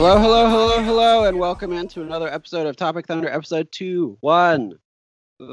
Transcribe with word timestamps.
Hello, 0.00 0.18
hello, 0.18 0.48
hello, 0.48 0.82
hello, 0.82 1.24
and 1.24 1.38
welcome 1.38 1.74
into 1.74 2.00
another 2.00 2.26
episode 2.26 2.66
of 2.66 2.74
Topic 2.74 3.06
Thunder, 3.06 3.28
episode 3.28 3.70
two, 3.70 4.16
one, 4.20 4.78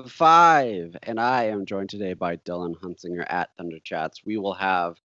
five. 0.08 0.96
And 1.04 1.20
I 1.20 1.48
am 1.48 1.66
joined 1.66 1.90
today 1.90 2.14
by 2.14 2.38
Dylan 2.38 2.80
Hunsinger 2.80 3.26
at 3.28 3.50
Thunder 3.58 3.80
Chats. 3.84 4.22
We 4.26 4.38
will 4.38 4.54
have 4.54 5.02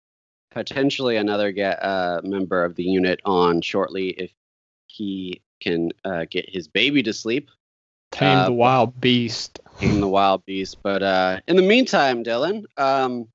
potentially 0.50 1.16
another 1.16 1.52
get 1.52 1.82
uh, 1.82 2.20
member 2.22 2.62
of 2.62 2.74
the 2.74 2.82
unit 2.82 3.20
on 3.24 3.62
shortly 3.62 4.08
if 4.10 4.30
he 4.88 5.40
can 5.62 5.92
uh, 6.04 6.26
get 6.28 6.46
his 6.46 6.68
baby 6.68 7.02
to 7.04 7.14
sleep. 7.14 7.48
Tame 8.12 8.40
Uh, 8.40 8.44
the 8.44 8.52
wild 8.52 9.00
beast. 9.00 9.58
in 9.80 10.02
the 10.02 10.08
wild 10.08 10.44
beast. 10.44 10.76
But 10.82 11.02
uh, 11.02 11.40
in 11.48 11.56
the 11.56 11.62
meantime, 11.62 12.24
Dylan, 12.24 12.64
um, 12.76 13.26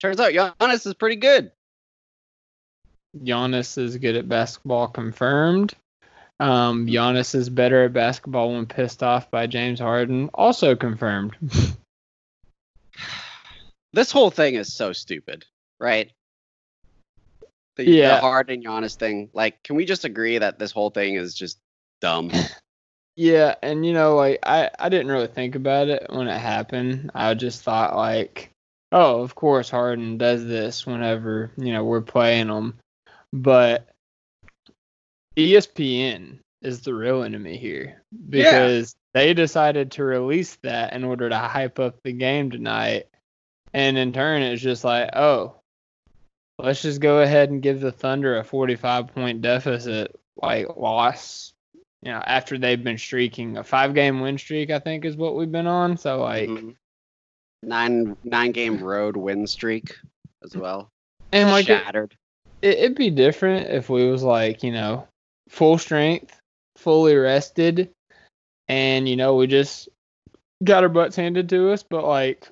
turns 0.00 0.18
out 0.18 0.32
Giannis 0.32 0.88
is 0.88 0.94
pretty 0.94 1.14
good. 1.14 1.52
Giannis 3.16 3.76
is 3.78 3.96
good 3.96 4.16
at 4.16 4.28
basketball, 4.28 4.88
confirmed. 4.88 5.74
Um, 6.38 6.86
Giannis 6.86 7.34
is 7.34 7.50
better 7.50 7.84
at 7.84 7.92
basketball 7.92 8.52
when 8.52 8.66
pissed 8.66 9.02
off 9.02 9.30
by 9.30 9.46
James 9.46 9.80
Harden, 9.80 10.30
also 10.34 10.76
confirmed. 10.76 11.36
This 13.92 14.12
whole 14.12 14.30
thing 14.30 14.54
is 14.54 14.72
so 14.72 14.92
stupid, 14.92 15.44
right? 15.80 16.12
The, 17.76 17.84
the 17.84 17.90
Yeah. 17.90 18.20
Harden 18.20 18.62
Giannis 18.62 18.94
thing. 18.94 19.30
Like, 19.32 19.62
can 19.64 19.74
we 19.76 19.84
just 19.84 20.04
agree 20.04 20.38
that 20.38 20.58
this 20.58 20.70
whole 20.70 20.90
thing 20.90 21.16
is 21.16 21.34
just 21.34 21.58
dumb? 22.00 22.30
yeah, 23.16 23.56
and 23.62 23.84
you 23.84 23.92
know, 23.92 24.14
like 24.14 24.38
I, 24.44 24.70
I 24.78 24.88
didn't 24.90 25.10
really 25.10 25.26
think 25.26 25.56
about 25.56 25.88
it 25.88 26.06
when 26.08 26.28
it 26.28 26.38
happened. 26.38 27.10
I 27.14 27.34
just 27.34 27.62
thought 27.62 27.96
like, 27.96 28.50
oh, 28.92 29.22
of 29.22 29.34
course 29.34 29.70
Harden 29.70 30.18
does 30.18 30.44
this 30.46 30.86
whenever 30.86 31.50
you 31.56 31.72
know 31.72 31.82
we're 31.82 32.00
playing 32.00 32.46
them, 32.46 32.78
but 33.32 33.88
ESPN 35.36 36.38
is 36.62 36.82
the 36.82 36.94
real 36.94 37.22
enemy 37.22 37.56
here 37.56 38.02
because 38.28 38.94
they 39.14 39.32
decided 39.34 39.92
to 39.92 40.04
release 40.04 40.56
that 40.62 40.92
in 40.92 41.04
order 41.04 41.28
to 41.28 41.38
hype 41.38 41.78
up 41.78 42.02
the 42.02 42.12
game 42.12 42.50
tonight. 42.50 43.06
And 43.72 43.96
in 43.96 44.12
turn, 44.12 44.42
it's 44.42 44.62
just 44.62 44.84
like, 44.84 45.10
oh, 45.14 45.54
let's 46.58 46.82
just 46.82 47.00
go 47.00 47.20
ahead 47.20 47.50
and 47.50 47.62
give 47.62 47.80
the 47.80 47.92
Thunder 47.92 48.38
a 48.38 48.44
45 48.44 49.08
point 49.08 49.42
deficit, 49.42 50.18
like 50.36 50.76
loss, 50.76 51.52
you 52.02 52.10
know, 52.10 52.18
after 52.18 52.58
they've 52.58 52.82
been 52.82 52.98
streaking 52.98 53.56
a 53.56 53.64
five 53.64 53.94
game 53.94 54.20
win 54.20 54.38
streak, 54.38 54.70
I 54.70 54.80
think 54.80 55.04
is 55.04 55.16
what 55.16 55.36
we've 55.36 55.50
been 55.52 55.66
on. 55.66 55.96
So, 55.96 56.20
like, 56.20 56.48
Mhm. 56.48 56.76
Nine 57.62 58.16
nine 58.24 58.52
game 58.52 58.82
road 58.82 59.16
win 59.18 59.46
streak 59.46 59.94
as 60.42 60.56
well. 60.56 60.90
and 61.30 61.50
like, 61.50 61.66
Shattered. 61.66 62.12
it, 62.12 62.18
it'd 62.62 62.96
be 62.96 63.10
different 63.10 63.68
if 63.68 63.88
we 63.88 64.10
was 64.10 64.22
like, 64.22 64.62
you 64.62 64.72
know, 64.72 65.06
full 65.48 65.78
strength, 65.78 66.38
fully 66.76 67.16
rested, 67.16 67.90
and, 68.68 69.08
you 69.08 69.16
know, 69.16 69.34
we 69.34 69.46
just 69.46 69.88
got 70.62 70.82
our 70.82 70.88
butts 70.88 71.16
handed 71.16 71.48
to 71.48 71.72
us, 71.72 71.82
but 71.82 72.04
like, 72.06 72.48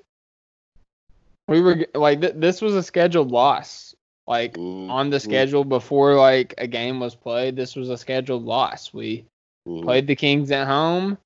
we 1.47 1.61
were 1.61 1.87
like, 1.95 2.21
th- 2.21 2.35
this 2.37 2.61
was 2.61 2.75
a 2.75 2.83
scheduled 2.83 3.31
loss. 3.31 3.95
Like, 4.27 4.59
Mm, 4.59 4.91
on 4.91 5.09
the 5.09 5.21
schedule 5.21 5.65
before 5.65 6.15
like 6.15 6.55
a 6.59 6.67
game 6.67 7.01
was 7.01 7.15
played. 7.15 7.57
This 7.57 7.75
was 7.75 7.89
a 7.89 7.97
scheduled 7.97 8.45
loss. 8.45 8.93
We 8.93 9.25
mm. 9.67 9.83
played 9.83 10.07
the 10.07 10.17
Kings 10.17 10.51
at 10.51 10.67
home, 10.67 11.17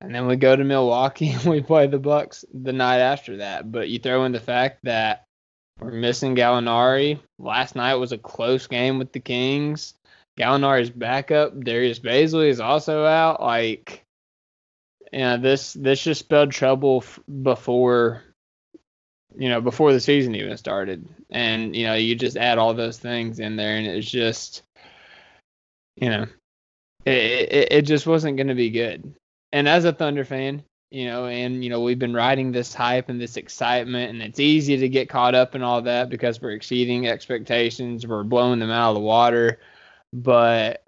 and 0.00 0.14
then 0.14 0.28
we 0.28 0.36
go 0.36 0.54
to 0.54 0.62
Milwaukee 0.62 1.30
and 1.32 1.44
we 1.44 1.60
play 1.60 1.88
the 1.88 1.98
Bucks 1.98 2.44
the 2.54 2.72
night 2.72 3.00
after 3.00 3.38
that. 3.38 3.72
But 3.72 3.88
you 3.88 3.98
throw 3.98 4.24
in 4.24 4.32
the 4.32 4.40
fact 4.40 4.78
that 4.84 5.24
we're 5.82 5.92
missing 5.92 6.36
Gallinari. 6.36 7.18
Last 7.38 7.76
night 7.76 7.94
was 7.94 8.12
a 8.12 8.18
close 8.18 8.66
game 8.66 8.98
with 8.98 9.12
the 9.12 9.20
Kings. 9.20 9.94
Gallinari's 10.38 10.90
backup, 10.90 11.58
Darius 11.60 11.98
Bazley, 11.98 12.48
is 12.48 12.60
also 12.60 13.04
out. 13.04 13.42
Like, 13.42 14.04
you 15.12 15.18
know, 15.18 15.36
this 15.36 15.74
this 15.74 16.02
just 16.02 16.20
spelled 16.20 16.52
trouble 16.52 17.02
f- 17.04 17.20
before 17.42 18.22
you 19.36 19.48
know, 19.48 19.60
before 19.60 19.92
the 19.92 20.00
season 20.00 20.34
even 20.34 20.56
started. 20.56 21.06
And, 21.30 21.74
you 21.74 21.86
know, 21.86 21.94
you 21.94 22.14
just 22.14 22.36
add 22.36 22.58
all 22.58 22.74
those 22.74 22.98
things 22.98 23.38
in 23.38 23.56
there 23.56 23.76
and 23.76 23.86
it's 23.86 24.10
just, 24.10 24.62
you 25.96 26.10
know, 26.10 26.26
it, 27.04 27.12
it, 27.12 27.72
it 27.72 27.82
just 27.82 28.06
wasn't 28.06 28.36
going 28.36 28.48
to 28.48 28.54
be 28.54 28.70
good. 28.70 29.14
And 29.52 29.68
as 29.68 29.84
a 29.84 29.92
Thunder 29.92 30.24
fan, 30.24 30.62
you 30.92 31.06
know, 31.06 31.26
and, 31.26 31.64
you 31.64 31.70
know, 31.70 31.80
we've 31.80 31.98
been 31.98 32.14
riding 32.14 32.52
this 32.52 32.74
hype 32.74 33.08
and 33.08 33.20
this 33.20 33.36
excitement 33.38 34.10
and 34.10 34.22
it's 34.22 34.38
easy 34.38 34.76
to 34.76 34.88
get 34.88 35.08
caught 35.08 35.34
up 35.34 35.54
in 35.54 35.62
all 35.62 35.80
that 35.82 36.10
because 36.10 36.40
we're 36.40 36.50
exceeding 36.50 37.08
expectations. 37.08 38.06
We're 38.06 38.24
blowing 38.24 38.58
them 38.58 38.70
out 38.70 38.90
of 38.90 38.96
the 38.96 39.00
water. 39.00 39.58
But 40.12 40.84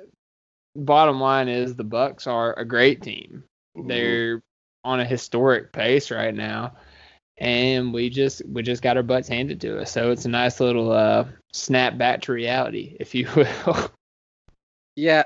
bottom 0.77 1.21
line 1.21 1.49
is 1.49 1.75
the 1.75 1.85
Bucks 1.85 2.27
are 2.27 2.53
a 2.59 2.65
great 2.65 3.01
team. 3.01 3.45
Mhm. 3.77 3.89
They're 3.89 4.43
on 4.85 5.01
a 5.01 5.05
historic 5.07 5.73
pace 5.73 6.11
right 6.11 6.35
now 6.35 6.75
and 7.39 7.93
we 7.93 8.11
just 8.11 8.47
we 8.47 8.63
just 8.63 8.83
got 8.83 8.97
our 8.97 9.03
butts 9.03 9.29
handed 9.29 9.61
to 9.63 9.81
us. 9.81 9.91
So 9.91 10.11
it's 10.11 10.25
a 10.25 10.29
nice 10.29 10.61
little 10.61 10.93
uh, 10.93 11.27
snap 11.53 11.99
back 11.99 12.21
to 12.23 12.33
reality, 12.33 12.97
if 13.01 13.15
you 13.15 13.29
will. 13.37 13.91
Yeah. 14.97 15.25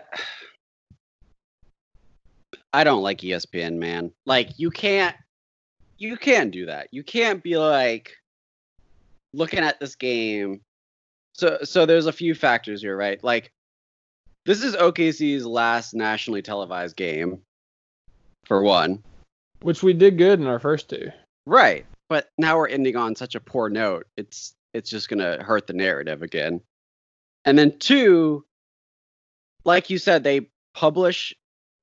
I 2.72 2.84
don't 2.84 3.02
like 3.02 3.18
ESPN, 3.20 3.76
man. 3.76 4.12
Like 4.26 4.58
you 4.58 4.70
can't 4.70 5.16
you 5.98 6.16
can't 6.16 6.50
do 6.50 6.66
that. 6.66 6.88
You 6.92 7.02
can't 7.02 7.42
be 7.42 7.56
like 7.56 8.12
looking 9.32 9.60
at 9.60 9.80
this 9.80 9.94
game. 9.94 10.60
So 11.34 11.58
so 11.64 11.86
there's 11.86 12.06
a 12.06 12.12
few 12.12 12.34
factors 12.34 12.82
here, 12.82 12.96
right? 12.96 13.22
Like 13.22 13.52
this 14.44 14.62
is 14.62 14.76
OKC's 14.76 15.46
last 15.46 15.94
nationally 15.94 16.42
televised 16.42 16.96
game 16.96 17.40
for 18.44 18.62
one. 18.62 19.02
Which 19.60 19.82
we 19.82 19.92
did 19.92 20.18
good 20.18 20.40
in 20.40 20.46
our 20.46 20.60
first 20.60 20.88
two. 20.88 21.10
Right. 21.44 21.84
But 22.08 22.30
now 22.38 22.58
we're 22.58 22.68
ending 22.68 22.96
on 22.96 23.16
such 23.16 23.34
a 23.34 23.40
poor 23.40 23.68
note. 23.68 24.06
It's 24.16 24.54
it's 24.75 24.90
just 24.90 25.08
gonna 25.08 25.43
hurt 25.43 25.66
the 25.66 25.72
narrative 25.72 26.22
again. 26.22 26.60
And 27.44 27.58
then 27.58 27.78
two, 27.78 28.44
like 29.64 29.90
you 29.90 29.98
said, 29.98 30.22
they 30.22 30.48
publish 30.75 31.34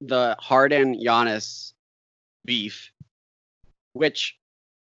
the 0.02 0.36
Harden 0.40 0.96
Giannis 1.00 1.74
beef, 2.46 2.92
which 3.94 4.38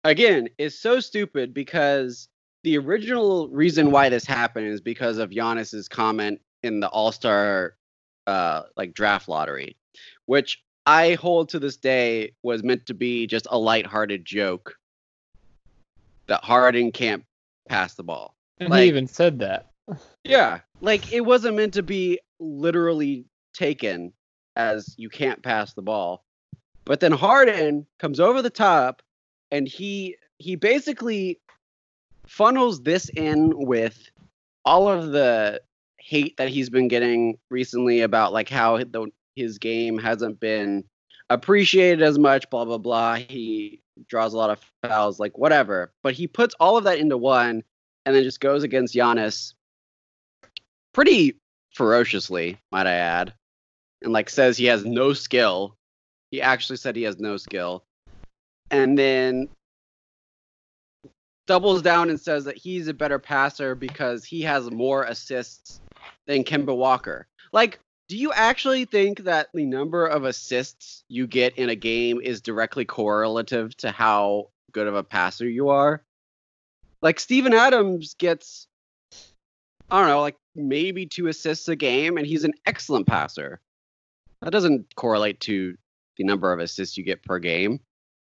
again 0.04 0.48
is 0.58 0.78
so 0.78 1.00
stupid 1.00 1.54
because 1.54 2.28
the 2.62 2.78
original 2.78 3.48
reason 3.48 3.90
why 3.90 4.08
this 4.08 4.24
happened 4.24 4.66
is 4.66 4.80
because 4.80 5.18
of 5.18 5.30
Giannis's 5.30 5.88
comment 5.88 6.40
in 6.62 6.80
the 6.80 6.88
All 6.88 7.12
Star 7.12 7.74
uh, 8.26 8.62
like 8.76 8.94
draft 8.94 9.28
lottery, 9.28 9.76
which 10.26 10.62
I 10.86 11.14
hold 11.14 11.50
to 11.50 11.58
this 11.58 11.76
day 11.76 12.32
was 12.42 12.62
meant 12.62 12.86
to 12.86 12.94
be 12.94 13.26
just 13.26 13.46
a 13.50 13.58
lighthearted 13.58 14.24
joke 14.24 14.76
that 16.26 16.42
Harden 16.42 16.90
can't 16.92 17.24
pass 17.68 17.94
the 17.94 18.02
ball. 18.02 18.34
And 18.58 18.70
Like- 18.70 18.82
he 18.82 18.88
even 18.88 19.06
said 19.06 19.38
that. 19.40 19.70
Yeah, 20.24 20.60
like 20.80 21.12
it 21.12 21.20
wasn't 21.20 21.56
meant 21.56 21.74
to 21.74 21.82
be 21.82 22.18
literally 22.40 23.26
taken 23.52 24.14
as 24.56 24.94
you 24.96 25.08
can't 25.08 25.42
pass 25.42 25.72
the 25.74 25.82
ball. 25.82 26.24
But 26.84 27.00
then 27.00 27.12
Harden 27.12 27.86
comes 27.98 28.20
over 28.20 28.42
the 28.42 28.50
top 28.50 29.02
and 29.50 29.66
he 29.66 30.16
he 30.38 30.56
basically 30.56 31.40
funnels 32.26 32.82
this 32.82 33.08
in 33.10 33.52
with 33.54 34.10
all 34.64 34.88
of 34.88 35.12
the 35.12 35.60
hate 35.98 36.36
that 36.36 36.48
he's 36.48 36.68
been 36.68 36.88
getting 36.88 37.38
recently 37.50 38.00
about 38.00 38.32
like 38.32 38.48
how 38.48 38.78
the, 38.78 39.10
his 39.36 39.58
game 39.58 39.98
hasn't 39.98 40.40
been 40.40 40.84
appreciated 41.30 42.02
as 42.02 42.18
much, 42.18 42.48
blah 42.50 42.64
blah 42.64 42.78
blah. 42.78 43.14
He 43.14 43.80
draws 44.08 44.34
a 44.34 44.36
lot 44.36 44.50
of 44.50 44.60
fouls, 44.82 45.18
like 45.18 45.38
whatever. 45.38 45.92
But 46.02 46.14
he 46.14 46.26
puts 46.26 46.54
all 46.60 46.76
of 46.76 46.84
that 46.84 46.98
into 46.98 47.16
one, 47.16 47.62
and 48.04 48.14
then 48.14 48.22
just 48.22 48.40
goes 48.40 48.62
against 48.62 48.94
Giannis 48.94 49.54
pretty 50.92 51.40
ferociously, 51.74 52.58
might 52.70 52.86
I 52.86 52.94
add, 52.94 53.34
and 54.04 54.12
like 54.12 54.30
says 54.30 54.56
he 54.56 54.66
has 54.66 54.84
no 54.84 55.12
skill. 55.12 55.76
He 56.30 56.40
actually 56.40 56.76
said 56.76 56.94
he 56.94 57.02
has 57.02 57.18
no 57.18 57.36
skill, 57.36 57.84
and 58.70 58.98
then 58.98 59.48
doubles 61.46 61.82
down 61.82 62.10
and 62.10 62.20
says 62.20 62.44
that 62.44 62.56
he's 62.56 62.88
a 62.88 62.94
better 62.94 63.18
passer 63.18 63.74
because 63.74 64.24
he 64.24 64.42
has 64.42 64.70
more 64.70 65.04
assists 65.04 65.80
than 66.26 66.44
Kemba 66.44 66.74
Walker. 66.74 67.26
Like, 67.52 67.80
do 68.08 68.16
you 68.16 68.32
actually 68.32 68.84
think 68.84 69.20
that 69.24 69.48
the 69.52 69.66
number 69.66 70.06
of 70.06 70.24
assists 70.24 71.04
you 71.08 71.26
get 71.26 71.56
in 71.58 71.68
a 71.68 71.76
game 71.76 72.20
is 72.20 72.40
directly 72.40 72.84
correlative 72.84 73.76
to 73.78 73.90
how 73.90 74.48
good 74.72 74.86
of 74.86 74.94
a 74.94 75.02
passer 75.02 75.48
you 75.48 75.68
are? 75.68 76.02
Like 77.02 77.20
Steven 77.20 77.52
Adams 77.52 78.14
gets 78.14 78.66
I 79.90 80.00
don't 80.00 80.08
know, 80.08 80.22
like 80.22 80.36
maybe 80.54 81.06
two 81.06 81.26
assists 81.28 81.68
a 81.68 81.76
game 81.76 82.16
and 82.16 82.26
he's 82.26 82.44
an 82.44 82.54
excellent 82.66 83.06
passer. 83.06 83.60
That 84.44 84.50
doesn't 84.50 84.94
correlate 84.94 85.41
to 85.41 85.75
the 86.19 86.25
number 86.25 86.52
of 86.52 86.61
assists 86.61 86.99
you 86.99 87.02
get 87.02 87.23
per 87.23 87.38
game. 87.38 87.81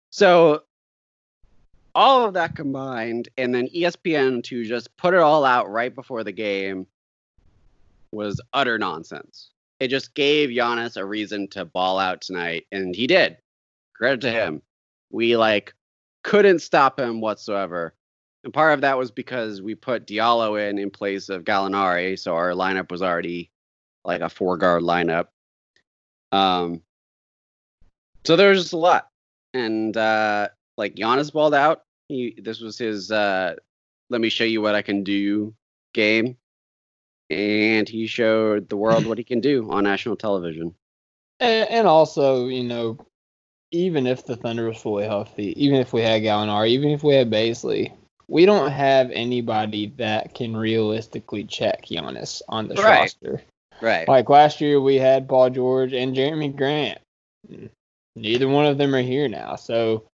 So 0.10 0.63
all 1.95 2.25
of 2.25 2.33
that 2.33 2.56
combined 2.56 3.30
and 3.38 3.56
then 3.56 3.68
ESPN 3.68 4.44
to 4.44 4.66
just 4.66 4.95
put 4.98 5.13
it 5.13 5.21
all 5.21 5.45
out 5.45 5.69
right 5.69 5.94
before 5.94 6.25
the 6.25 6.33
game 6.33 6.88
was 8.12 8.42
utter 8.54 8.77
nonsense. 8.77 9.51
It 9.80 9.88
just 9.88 10.13
gave 10.13 10.50
Giannis 10.50 10.98
a 10.98 11.06
reason 11.06 11.48
to 11.50 11.63
ball 11.63 12.00
out 12.00 12.19
tonight, 12.19 12.66
and 12.71 12.94
he 12.94 13.07
did. 13.07 13.38
Credit 13.95 14.19
to 14.21 14.31
him. 14.31 14.62
We 15.12 15.38
like 15.38 15.74
couldn't 16.24 16.60
stop 16.60 17.00
him 17.00 17.21
whatsoever. 17.21 17.94
And 18.44 18.54
part 18.54 18.74
of 18.74 18.81
that 18.81 18.98
was 18.98 19.10
because 19.10 19.62
we 19.62 19.74
put 19.74 20.06
Diallo 20.06 20.69
in 20.69 20.77
in 20.77 20.89
place 20.89 21.30
of 21.30 21.45
Gallinari, 21.45 22.19
so 22.19 22.36
our 22.36 22.51
lineup 22.51 22.92
was 22.92 23.01
already 23.01 23.51
like 24.04 24.19
a 24.21 24.30
four 24.30 24.57
guard 24.57 24.83
lineup. 24.83 25.27
Um, 26.31 26.81
so 28.25 28.35
there 28.35 28.49
was 28.49 28.61
just 28.61 28.73
a 28.73 28.77
lot, 28.77 29.09
and 29.53 29.95
uh, 29.95 30.49
like 30.77 30.95
Giannis 30.95 31.33
balled 31.33 31.53
out. 31.53 31.83
He 32.07 32.39
this 32.41 32.59
was 32.59 32.77
his 32.77 33.11
uh, 33.11 33.55
let 34.09 34.21
me 34.21 34.29
show 34.29 34.43
you 34.43 34.61
what 34.61 34.75
I 34.75 34.81
can 34.81 35.03
do 35.03 35.53
game, 35.93 36.37
and 37.29 37.87
he 37.87 38.07
showed 38.07 38.69
the 38.69 38.77
world 38.77 39.05
what 39.05 39.17
he 39.17 39.23
can 39.23 39.39
do 39.39 39.69
on 39.71 39.83
national 39.83 40.15
television. 40.15 40.75
And, 41.41 41.69
and 41.69 41.87
also, 41.87 42.47
you 42.47 42.65
know, 42.65 42.97
even 43.71 44.07
if 44.07 44.25
the 44.25 44.35
Thunder 44.35 44.67
was 44.67 44.77
fully 44.77 45.05
healthy, 45.05 45.53
even 45.63 45.79
if 45.79 45.93
we 45.93 46.01
had 46.01 46.21
Gallinari, 46.21 46.67
even 46.71 46.89
if 46.89 47.01
we 47.01 47.13
had 47.13 47.29
Bazley, 47.29 47.93
we 48.27 48.45
don't 48.45 48.71
have 48.71 49.09
anybody 49.11 49.93
that 49.97 50.33
can 50.35 50.55
realistically 50.55 51.45
check 51.45 51.85
Giannis 51.85 52.41
on 52.49 52.67
the 52.67 52.75
Right. 52.75 53.15
roster. 53.23 53.41
Right. 53.81 54.07
Like 54.07 54.29
last 54.29 54.61
year, 54.61 54.79
we 54.81 54.95
had 54.95 55.27
Paul 55.27 55.49
George 55.49 55.93
and 55.93 56.15
Jerami 56.15 56.55
Grant. 56.55 56.99
Neither 58.15 58.47
one 58.47 58.65
of 58.65 58.77
them 58.77 58.93
are 58.95 59.01
here 59.01 59.27
now. 59.27 59.55
So, 59.55 60.05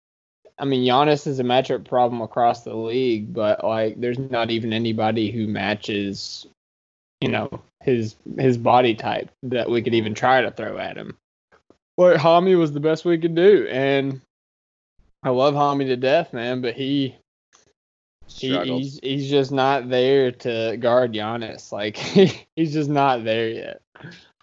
I 0.59 0.65
mean, 0.65 0.87
Giannis 0.87 1.27
is 1.27 1.39
a 1.39 1.43
matchup 1.43 1.87
problem 1.87 2.21
across 2.21 2.63
the 2.63 2.75
league, 2.75 3.33
but 3.33 3.63
like, 3.63 3.99
there's 3.99 4.19
not 4.19 4.51
even 4.51 4.73
anybody 4.73 5.31
who 5.31 5.47
matches, 5.47 6.45
you 7.21 7.29
know, 7.29 7.49
his 7.81 8.15
his 8.37 8.57
body 8.57 8.95
type 8.95 9.29
that 9.43 9.69
we 9.69 9.81
could 9.81 9.93
even 9.93 10.13
try 10.13 10.41
to 10.41 10.51
throw 10.51 10.77
at 10.77 10.97
him. 10.97 11.17
But 11.97 12.17
Hami 12.17 12.57
was 12.57 12.73
the 12.73 12.79
best 12.79 13.05
we 13.05 13.17
could 13.17 13.35
do, 13.35 13.67
and 13.69 14.21
I 15.23 15.29
love 15.29 15.53
Hami 15.53 15.85
to 15.85 15.95
death, 15.95 16.33
man. 16.33 16.61
But 16.61 16.75
he 16.75 17.15
he, 18.27 18.57
he's 18.57 18.99
he's 19.01 19.29
just 19.29 19.51
not 19.51 19.89
there 19.89 20.31
to 20.31 20.77
guard 20.77 21.13
Giannis. 21.13 21.71
Like 21.71 21.97
he's 21.97 22.73
just 22.73 22.89
not 22.89 23.23
there 23.23 23.49
yet. 23.49 23.81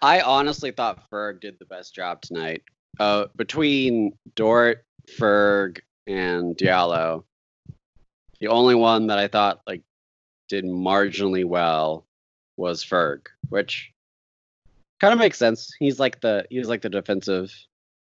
I 0.01 0.21
honestly 0.21 0.71
thought 0.71 1.09
Ferg 1.09 1.41
did 1.41 1.57
the 1.59 1.65
best 1.65 1.95
job 1.95 2.21
tonight. 2.21 2.63
Uh, 2.99 3.25
between 3.35 4.13
Dort, 4.35 4.85
Ferg, 5.17 5.79
and 6.05 6.55
Diallo, 6.57 7.23
the 8.39 8.47
only 8.47 8.75
one 8.75 9.07
that 9.07 9.17
I 9.17 9.27
thought 9.27 9.61
like 9.65 9.81
did 10.49 10.65
marginally 10.65 11.45
well 11.45 12.05
was 12.57 12.83
Ferg, 12.83 13.27
which 13.49 13.91
kind 14.99 15.13
of 15.13 15.19
makes 15.19 15.37
sense. 15.37 15.73
He's 15.79 15.99
like 15.99 16.21
the 16.21 16.45
he's 16.49 16.67
like 16.67 16.81
the 16.81 16.89
defensive 16.89 17.53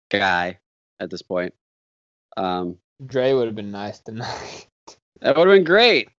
guy 0.09 0.57
at 0.99 1.09
this 1.09 1.21
point. 1.21 1.53
Um, 2.37 2.77
Dre 3.05 3.33
would 3.33 3.47
have 3.47 3.55
been 3.55 3.71
nice 3.71 3.99
tonight. 3.99 4.67
that 5.21 5.37
would 5.37 5.47
have 5.47 5.55
been 5.55 5.63
great. 5.63 6.09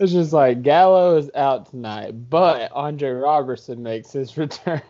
It's 0.00 0.12
just 0.12 0.32
like 0.32 0.62
Gallo 0.62 1.16
is 1.16 1.30
out 1.34 1.70
tonight, 1.70 2.12
but 2.28 2.72
Andre 2.72 3.10
Robertson 3.10 3.82
makes 3.82 4.12
his 4.12 4.36
return. 4.38 4.82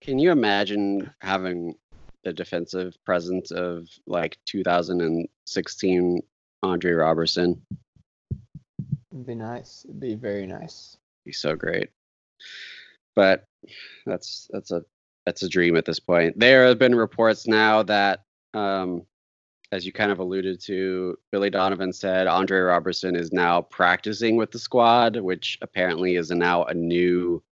Can 0.00 0.18
you 0.18 0.30
imagine 0.30 1.10
having 1.20 1.74
the 2.24 2.32
defensive 2.32 2.96
presence 3.04 3.52
of 3.52 3.88
like 4.06 4.36
2016 4.46 6.22
Andre 6.62 6.92
Robertson? 6.92 7.62
It'd 9.12 9.26
be 9.26 9.34
nice. 9.34 9.84
It'd 9.88 10.00
be 10.00 10.14
very 10.14 10.46
nice. 10.46 10.96
He's 11.24 11.38
so 11.38 11.54
great. 11.54 11.88
But 13.14 13.44
that's 14.04 14.48
that's 14.52 14.72
a 14.72 14.84
that's 15.24 15.42
a 15.42 15.48
dream 15.48 15.76
at 15.76 15.84
this 15.84 16.00
point. 16.00 16.38
There 16.38 16.66
have 16.66 16.78
been 16.78 16.94
reports 16.94 17.46
now 17.46 17.82
that 17.84 18.24
um 18.54 19.06
as 19.72 19.84
you 19.84 19.92
kind 19.92 20.12
of 20.12 20.18
alluded 20.18 20.60
to, 20.62 21.18
Billy 21.32 21.50
Donovan 21.50 21.92
said 21.92 22.26
Andre 22.26 22.60
Robertson 22.60 23.16
is 23.16 23.32
now 23.32 23.62
practicing 23.62 24.36
with 24.36 24.50
the 24.50 24.58
squad, 24.58 25.16
which 25.16 25.58
apparently 25.60 26.16
is 26.16 26.30
now 26.30 26.64
a 26.64 26.74
new 26.74 27.42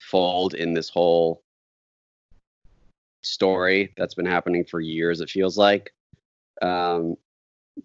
fold 0.00 0.54
in 0.54 0.74
this 0.74 0.88
whole 0.88 1.42
story 3.22 3.92
that's 3.96 4.14
been 4.14 4.26
happening 4.26 4.64
for 4.64 4.80
years, 4.80 5.20
it 5.20 5.30
feels 5.30 5.56
like. 5.56 5.92
Um, 6.62 7.16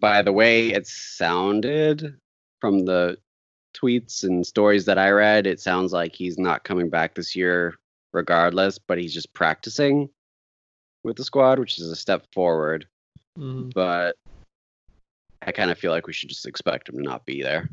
by 0.00 0.22
the 0.22 0.32
way 0.32 0.68
it 0.68 0.86
sounded 0.86 2.18
from 2.60 2.84
the 2.84 3.18
tweets 3.74 4.24
and 4.24 4.46
stories 4.46 4.84
that 4.84 4.98
I 4.98 5.10
read, 5.10 5.46
it 5.46 5.60
sounds 5.60 5.92
like 5.92 6.14
he's 6.14 6.38
not 6.38 6.64
coming 6.64 6.90
back 6.90 7.14
this 7.14 7.34
year 7.34 7.74
regardless, 8.12 8.78
but 8.78 8.98
he's 8.98 9.14
just 9.14 9.32
practicing 9.32 10.08
with 11.02 11.16
the 11.16 11.24
squad, 11.24 11.58
which 11.58 11.78
is 11.78 11.90
a 11.90 11.96
step 11.96 12.26
forward. 12.32 12.86
But 13.36 14.16
I 15.42 15.52
kind 15.52 15.70
of 15.70 15.78
feel 15.78 15.90
like 15.90 16.06
we 16.06 16.12
should 16.12 16.28
just 16.28 16.46
expect 16.46 16.88
him 16.88 16.96
to 16.96 17.02
not 17.02 17.26
be 17.26 17.42
there. 17.42 17.68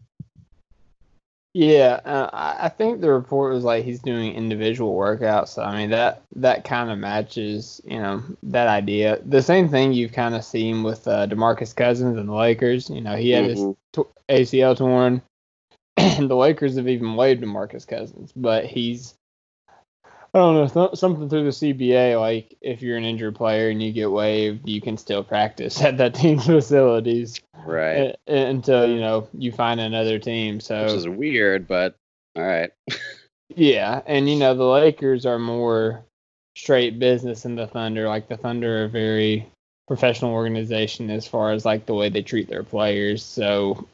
Yeah, 1.54 2.00
uh, 2.06 2.30
I 2.34 2.70
think 2.70 3.02
the 3.02 3.12
report 3.12 3.54
was 3.54 3.66
like 3.66 3.84
he's 3.84 4.00
doing 4.00 4.36
individual 4.36 4.96
workouts. 4.96 5.50
So 5.50 5.64
I 5.64 5.76
mean 5.76 5.90
that 5.90 6.24
that 6.38 6.64
kind 6.64 6.90
of 6.90 6.98
matches, 6.98 7.82
you 7.84 8.00
know, 8.00 8.24
that 8.44 8.68
idea. 8.70 9.20
The 9.26 9.42
same 9.42 9.68
thing 9.68 9.92
you've 9.92 10.14
kind 10.14 10.34
of 10.34 10.46
seen 10.46 10.82
with 10.82 11.06
uh, 11.10 11.28
Demarcus 11.28 11.76
Cousins 11.76 12.18
and 12.18 12.30
the 12.30 12.34
Lakers. 12.34 12.90
You 12.90 13.02
know, 13.02 13.18
he 13.18 13.32
had 13.32 13.50
his 13.50 13.60
Mhm. 13.60 13.76
t- 13.92 14.04
ACL 14.30 14.78
torn, 14.78 15.22
and 15.98 16.30
the 16.30 16.36
Lakers 16.38 16.78
have 16.78 16.88
even 16.88 17.16
waived 17.18 17.44
Demarcus 17.44 17.86
Cousins, 17.86 18.32
but 18.34 18.66
he's 18.66 19.16
I 20.34 20.40
don't 20.40 20.56
know 20.56 20.68
th- 20.88 20.98
something 20.98 21.28
through 21.30 21.44
the 21.44 21.50
CBA. 21.50 22.20
Like 22.20 22.56
if 22.62 22.82
you're 22.82 22.98
an 22.98 23.04
injured 23.04 23.36
player 23.36 23.70
and 23.70 23.84
you 23.84 23.92
get 23.92 24.12
waived, 24.12 24.68
you 24.68 24.80
can 24.80 24.98
still 24.98 25.24
practice 25.24 25.82
at 25.82 25.98
that 25.98 26.16
team's 26.16 26.46
facilities 26.46 27.40
Right. 27.66 28.16
uh, 28.30 28.32
until 28.34 28.88
you 28.90 29.00
know 29.00 29.28
you 29.34 29.52
find 29.52 29.80
another 29.80 30.20
team. 30.20 30.60
So 30.60 30.84
Which 30.84 30.94
is 30.94 31.08
weird, 31.10 31.68
but 31.68 31.96
all 32.36 32.44
right. 32.44 32.72
yeah, 33.56 34.02
and 34.06 34.30
you 34.30 34.38
know 34.38 34.54
the 34.56 34.64
Lakers 34.64 35.26
are 35.26 35.38
more 35.40 36.04
straight 36.56 36.98
business 37.00 37.44
than 37.44 37.56
the 37.56 37.68
Thunder. 37.68 38.08
Like 38.08 38.28
the 38.30 38.38
Thunder 38.38 38.86
are 38.86 38.88
very 38.88 39.48
professional 39.88 40.32
organization 40.34 41.10
as 41.10 41.28
far 41.28 41.52
as 41.52 41.66
like 41.66 41.86
the 41.86 41.94
way 41.94 42.08
they 42.08 42.22
treat 42.22 42.48
their 42.48 42.64
players. 42.64 43.22
So 43.24 43.86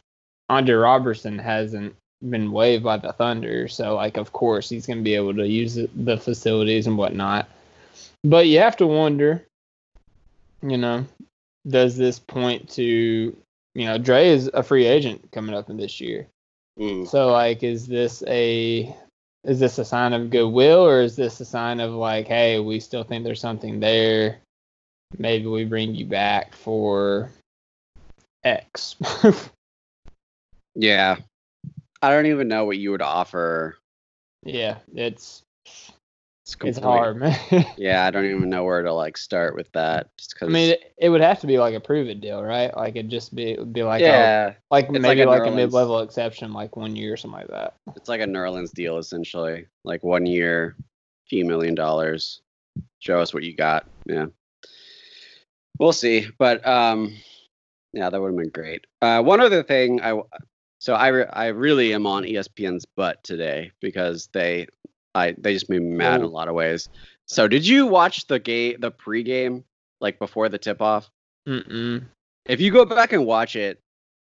Andre 0.49 0.75
Robertson 0.75 1.39
hasn't 1.39 1.95
been 2.21 2.51
waived 2.51 2.83
by 2.83 2.97
the 2.97 3.13
Thunder, 3.13 3.67
so 3.67 3.95
like 3.95 4.17
of 4.17 4.33
course 4.33 4.69
he's 4.69 4.85
gonna 4.85 5.01
be 5.01 5.15
able 5.15 5.33
to 5.35 5.47
use 5.47 5.75
the- 5.75 5.89
the 5.95 6.17
facilities 6.17 6.87
and 6.87 6.97
whatnot. 6.97 7.47
But 8.23 8.47
you 8.47 8.59
have 8.59 8.77
to 8.77 8.87
wonder, 8.87 9.45
you 10.61 10.77
know, 10.77 11.05
does 11.67 11.97
this 11.97 12.19
point 12.19 12.69
to 12.71 13.35
you 13.75 13.85
know 13.85 13.97
Dre 13.97 14.29
is 14.29 14.49
a 14.53 14.63
free 14.63 14.85
agent 14.85 15.31
coming 15.31 15.55
up 15.55 15.69
in 15.69 15.77
this 15.77 16.01
year. 16.01 16.27
Mm. 16.79 17.07
So 17.07 17.31
like, 17.31 17.63
is 17.63 17.87
this 17.87 18.23
a 18.27 18.93
is 19.43 19.59
this 19.59 19.77
a 19.77 19.85
sign 19.85 20.13
of 20.13 20.29
goodwill 20.29 20.85
or 20.85 21.01
is 21.01 21.15
this 21.15 21.39
a 21.39 21.45
sign 21.45 21.79
of 21.79 21.91
like, 21.91 22.27
hey, 22.27 22.59
we 22.59 22.79
still 22.79 23.03
think 23.03 23.23
there's 23.23 23.41
something 23.41 23.79
there? 23.79 24.39
Maybe 25.17 25.45
we 25.45 25.63
bring 25.63 25.95
you 25.95 26.05
back 26.05 26.53
for 26.53 27.31
X. 28.43 28.95
Yeah. 30.77 31.17
I 32.01 32.11
don't 32.11 32.27
even 32.27 32.47
know 32.47 32.65
what 32.65 32.77
you 32.77 32.91
would 32.91 33.01
offer. 33.01 33.77
Yeah, 34.43 34.77
it's 34.93 35.43
It's, 35.65 36.57
it's 36.63 36.79
hard, 36.79 37.17
man. 37.17 37.37
Yeah, 37.77 38.05
I 38.05 38.11
don't 38.11 38.25
even 38.25 38.49
know 38.49 38.63
where 38.63 38.81
to 38.81 38.93
like 38.93 39.17
start 39.17 39.55
with 39.55 39.71
that. 39.73 40.09
Just 40.17 40.37
cause 40.37 40.47
I 40.47 40.51
mean, 40.51 40.71
it, 40.71 40.93
it 40.97 41.09
would 41.09 41.21
have 41.21 41.41
to 41.41 41.47
be 41.47 41.57
like 41.57 41.73
a 41.75 41.79
prove 41.79 42.07
it 42.07 42.21
deal, 42.21 42.41
right? 42.41 42.75
Like 42.75 42.95
it'd 42.95 43.11
just 43.11 43.35
be 43.35 43.51
it 43.51 43.59
would 43.59 43.73
be 43.73 43.83
like 43.83 44.01
a, 44.01 44.05
yeah, 44.05 44.53
like 44.71 44.85
It's 44.85 44.93
like 44.93 45.01
maybe 45.01 45.21
a 45.21 45.27
like, 45.27 45.45
a 45.45 45.51
mid 45.51 45.73
level 45.73 45.99
exception, 45.99 46.53
like 46.53 46.77
one 46.77 46.95
year 46.95 47.13
or 47.13 47.17
something 47.17 47.39
like 47.39 47.49
that. 47.49 47.75
it's 47.95 48.07
like 48.09 48.21
a 48.21 48.27
New 48.27 48.39
Orleans 48.39 48.71
deal 48.71 48.97
essentially. 48.97 49.67
Like 49.83 50.03
one 50.03 50.25
year, 50.25 50.75
few 51.27 51.45
million 51.45 51.75
dollars. 51.75 52.41
Show 52.99 53.19
us 53.19 53.33
what 53.33 53.43
you 53.43 53.55
got. 53.55 53.87
Yeah. 54.05 54.27
We'll 55.79 55.93
see, 55.93 56.27
but 56.39 56.65
um, 56.65 57.13
yeah, 57.93 58.09
that 58.09 58.19
would 58.19 58.29
have 58.29 58.37
been 58.37 58.49
great. 58.49 58.85
Uh, 59.01 59.21
one 59.21 59.41
other 59.41 59.63
thing, 59.63 60.01
I 60.01 60.19
so 60.87 60.93
I 60.93 61.07
re- 61.09 61.25
I 61.33 61.47
really 61.47 61.93
am 61.93 62.07
on 62.07 62.23
ESPN's 62.23 62.85
butt 62.85 63.21
today 63.21 63.73
because 63.81 64.29
they 64.31 64.67
I 65.13 65.35
they 65.37 65.51
just 65.51 65.69
made 65.69 65.81
me 65.81 65.89
mad 65.89 66.21
in 66.21 66.25
a 66.25 66.29
lot 66.29 66.47
of 66.47 66.55
ways. 66.55 66.87
So 67.25 67.45
did 67.49 67.67
you 67.67 67.87
watch 67.87 68.25
the 68.27 68.39
game 68.39 68.77
the 68.79 68.89
pregame 68.89 69.65
like 69.99 70.17
before 70.17 70.47
the 70.47 70.57
tip 70.57 70.81
off? 70.81 71.11
Mm-mm. 71.45 72.05
if 72.45 72.61
you 72.61 72.71
go 72.71 72.85
back 72.85 73.11
and 73.11 73.25
watch 73.25 73.57
it, 73.57 73.81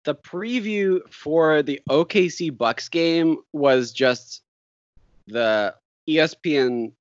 the 0.05 0.15
preview 0.15 1.01
for 1.11 1.61
the 1.61 1.81
OKC 1.89 2.57
Bucks 2.57 2.87
game 2.87 3.39
was 3.51 3.91
just 3.91 4.41
the 5.27 5.75
ESPN 6.07 6.93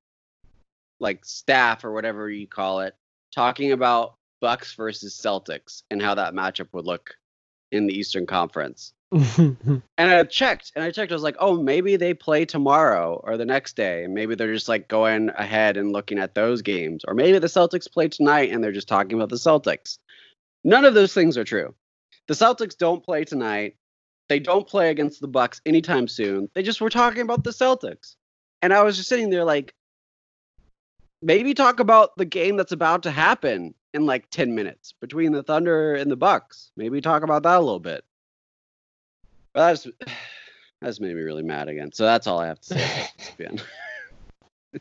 like 0.98 1.24
staff 1.24 1.84
or 1.84 1.92
whatever 1.92 2.28
you 2.28 2.48
call 2.48 2.80
it 2.80 2.96
talking 3.32 3.70
about 3.70 4.16
Bucks 4.40 4.74
versus 4.74 5.14
Celtics 5.14 5.84
and 5.92 6.02
how 6.02 6.16
that 6.16 6.34
matchup 6.34 6.72
would 6.72 6.86
look 6.86 7.14
in 7.70 7.86
the 7.86 7.96
Eastern 7.96 8.26
Conference. 8.26 8.92
And 9.96 10.10
I 10.10 10.24
checked 10.24 10.72
and 10.74 10.84
I 10.84 10.90
checked. 10.90 11.12
I 11.12 11.14
was 11.14 11.22
like, 11.22 11.36
oh, 11.38 11.62
maybe 11.62 11.96
they 11.96 12.14
play 12.14 12.44
tomorrow 12.44 13.20
or 13.22 13.36
the 13.36 13.44
next 13.44 13.76
day. 13.76 14.04
And 14.04 14.12
maybe 14.12 14.34
they're 14.34 14.52
just 14.52 14.68
like 14.68 14.88
going 14.88 15.30
ahead 15.36 15.76
and 15.76 15.92
looking 15.92 16.18
at 16.18 16.34
those 16.34 16.62
games. 16.62 17.04
Or 17.06 17.14
maybe 17.14 17.38
the 17.38 17.46
Celtics 17.46 17.90
play 17.90 18.08
tonight 18.08 18.50
and 18.50 18.62
they're 18.62 18.72
just 18.72 18.88
talking 18.88 19.16
about 19.16 19.28
the 19.28 19.36
Celtics. 19.36 19.98
None 20.64 20.84
of 20.84 20.94
those 20.94 21.14
things 21.14 21.38
are 21.38 21.44
true. 21.44 21.74
The 22.26 22.34
Celtics 22.34 22.76
don't 22.76 23.04
play 23.04 23.24
tonight. 23.24 23.76
They 24.28 24.40
don't 24.40 24.66
play 24.66 24.90
against 24.90 25.20
the 25.20 25.28
Bucks 25.28 25.60
anytime 25.66 26.08
soon. 26.08 26.48
They 26.54 26.62
just 26.62 26.80
were 26.80 26.90
talking 26.90 27.22
about 27.22 27.44
the 27.44 27.50
Celtics. 27.50 28.16
And 28.62 28.72
I 28.72 28.82
was 28.82 28.96
just 28.96 29.08
sitting 29.08 29.30
there 29.30 29.44
like, 29.44 29.74
maybe 31.22 31.54
talk 31.54 31.80
about 31.80 32.16
the 32.16 32.24
game 32.24 32.56
that's 32.56 32.72
about 32.72 33.04
to 33.04 33.10
happen 33.10 33.74
in 33.92 34.06
like 34.06 34.28
10 34.30 34.54
minutes 34.54 34.94
between 35.00 35.32
the 35.32 35.42
Thunder 35.42 35.94
and 35.94 36.10
the 36.10 36.16
Bucks. 36.16 36.72
Maybe 36.76 37.00
talk 37.00 37.22
about 37.22 37.44
that 37.44 37.58
a 37.58 37.60
little 37.60 37.78
bit. 37.78 38.04
But 39.54 39.68
that's 39.68 39.86
that's 40.80 41.00
made 41.00 41.14
me 41.14 41.22
really 41.22 41.42
mad 41.42 41.68
again. 41.68 41.92
So 41.92 42.04
that's 42.04 42.26
all 42.26 42.38
I 42.38 42.46
have 42.46 42.60
to 42.60 42.74
say. 42.74 43.06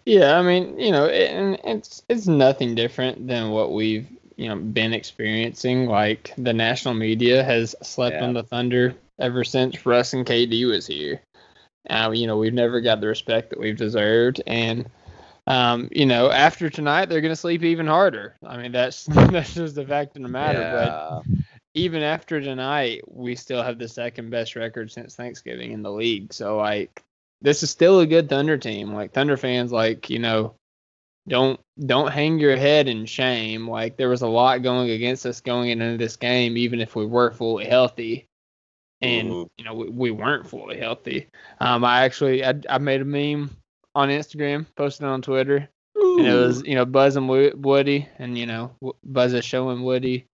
Yeah, 0.06 0.40
I 0.40 0.42
mean, 0.42 0.80
you 0.80 0.92
know, 0.92 1.06
it, 1.06 1.30
and 1.30 1.60
it's 1.64 2.04
it's 2.10 2.28
nothing 2.28 2.74
different 2.76 3.28
than 3.28 3.52
what 3.52 3.74
we've 3.74 4.08
you 4.36 4.50
know 4.50 4.56
been 4.56 4.94
experiencing. 4.94 5.86
Like 5.86 6.34
the 6.38 6.54
national 6.54 6.96
media 6.96 7.44
has 7.44 7.76
slept 7.84 8.16
Yeah. 8.16 8.26
on 8.26 8.34
the 8.34 8.44
Thunder 8.44 8.96
ever 9.20 9.44
since 9.44 9.86
Russ 9.86 10.14
and 10.14 10.26
KD 10.26 10.68
was 10.68 10.88
here. 10.88 11.22
Uh, 11.90 12.12
you 12.14 12.26
know, 12.28 12.38
we've 12.38 12.54
never 12.54 12.82
got 12.82 13.02
the 13.02 13.08
respect 13.08 13.52
that 13.52 13.60
we've 13.60 13.78
deserved, 13.78 14.42
and 14.48 14.90
um, 15.46 15.90
you 15.92 16.06
know, 16.06 16.32
after 16.32 16.70
tonight, 16.70 17.06
they're 17.10 17.22
gonna 17.22 17.36
sleep 17.36 17.64
even 17.64 17.86
harder. 17.86 18.36
I 18.46 18.58
mean, 18.58 18.72
that's 18.72 19.06
that's 19.32 19.54
just 19.54 19.76
the 19.76 19.86
fact 19.86 20.16
of 20.16 20.24
the 20.24 20.30
matter. 20.30 20.70
But 20.72 20.88
Yeah. 20.88 21.22
Even 21.74 22.04
after 22.04 22.40
tonight, 22.40 23.02
we 23.08 23.36
still 23.36 23.64
have 23.64 23.80
the 23.80 23.88
second 23.88 24.30
best 24.30 24.56
record 24.56 24.92
since 24.92 25.16
Thanksgiving 25.16 25.72
in 25.72 25.82
the 25.82 25.92
league. 25.92 26.34
So 26.34 26.58
like 26.58 27.04
this 27.42 27.64
is 27.64 27.70
still 27.72 28.00
a 28.00 28.08
good 28.08 28.30
Thunder 28.30 28.58
team. 28.58 28.94
Like 28.94 29.14
Thunder 29.14 29.38
fans 29.38 29.72
like, 29.72 30.10
you 30.10 30.20
know, 30.20 30.56
don't 31.28 31.60
don't 31.86 32.12
hang 32.12 32.38
your 32.40 32.56
head 32.56 32.88
in 32.88 33.06
shame. 33.06 33.68
Like 33.68 33.98
there 33.98 34.10
was 34.10 34.22
a 34.22 34.28
lot 34.28 34.62
going 34.62 34.92
against 34.92 35.26
us 35.26 35.42
going 35.42 35.70
into 35.70 35.98
this 35.98 36.16
game 36.16 36.58
even 36.58 36.80
if 36.80 36.96
we 36.96 37.06
were 37.06 37.32
fully 37.32 37.66
healthy. 37.66 38.28
And 39.02 39.30
you 39.58 39.66
know, 39.66 39.74
we, 39.74 39.90
we 39.90 40.12
weren't 40.12 40.48
fully 40.48 40.78
healthy. 40.78 41.28
Um 41.60 41.84
I 41.84 42.04
actually 42.04 42.46
I, 42.46 42.54
I 42.70 42.78
made 42.78 43.02
a 43.02 43.06
meme 43.06 43.50
on 43.96 44.10
Instagram, 44.10 44.66
posted 44.76 45.06
it 45.06 45.10
on 45.10 45.22
Twitter, 45.22 45.70
and 45.96 46.28
it 46.28 46.34
was 46.34 46.64
you 46.64 46.76
know 46.76 46.86
Buzz 46.86 47.16
and 47.16 47.28
Woody, 47.28 48.08
and 48.20 48.38
you 48.38 48.46
know 48.46 48.76
Buzz 49.04 49.34
is 49.34 49.46
showing 49.46 49.84
Woody. 49.84 50.26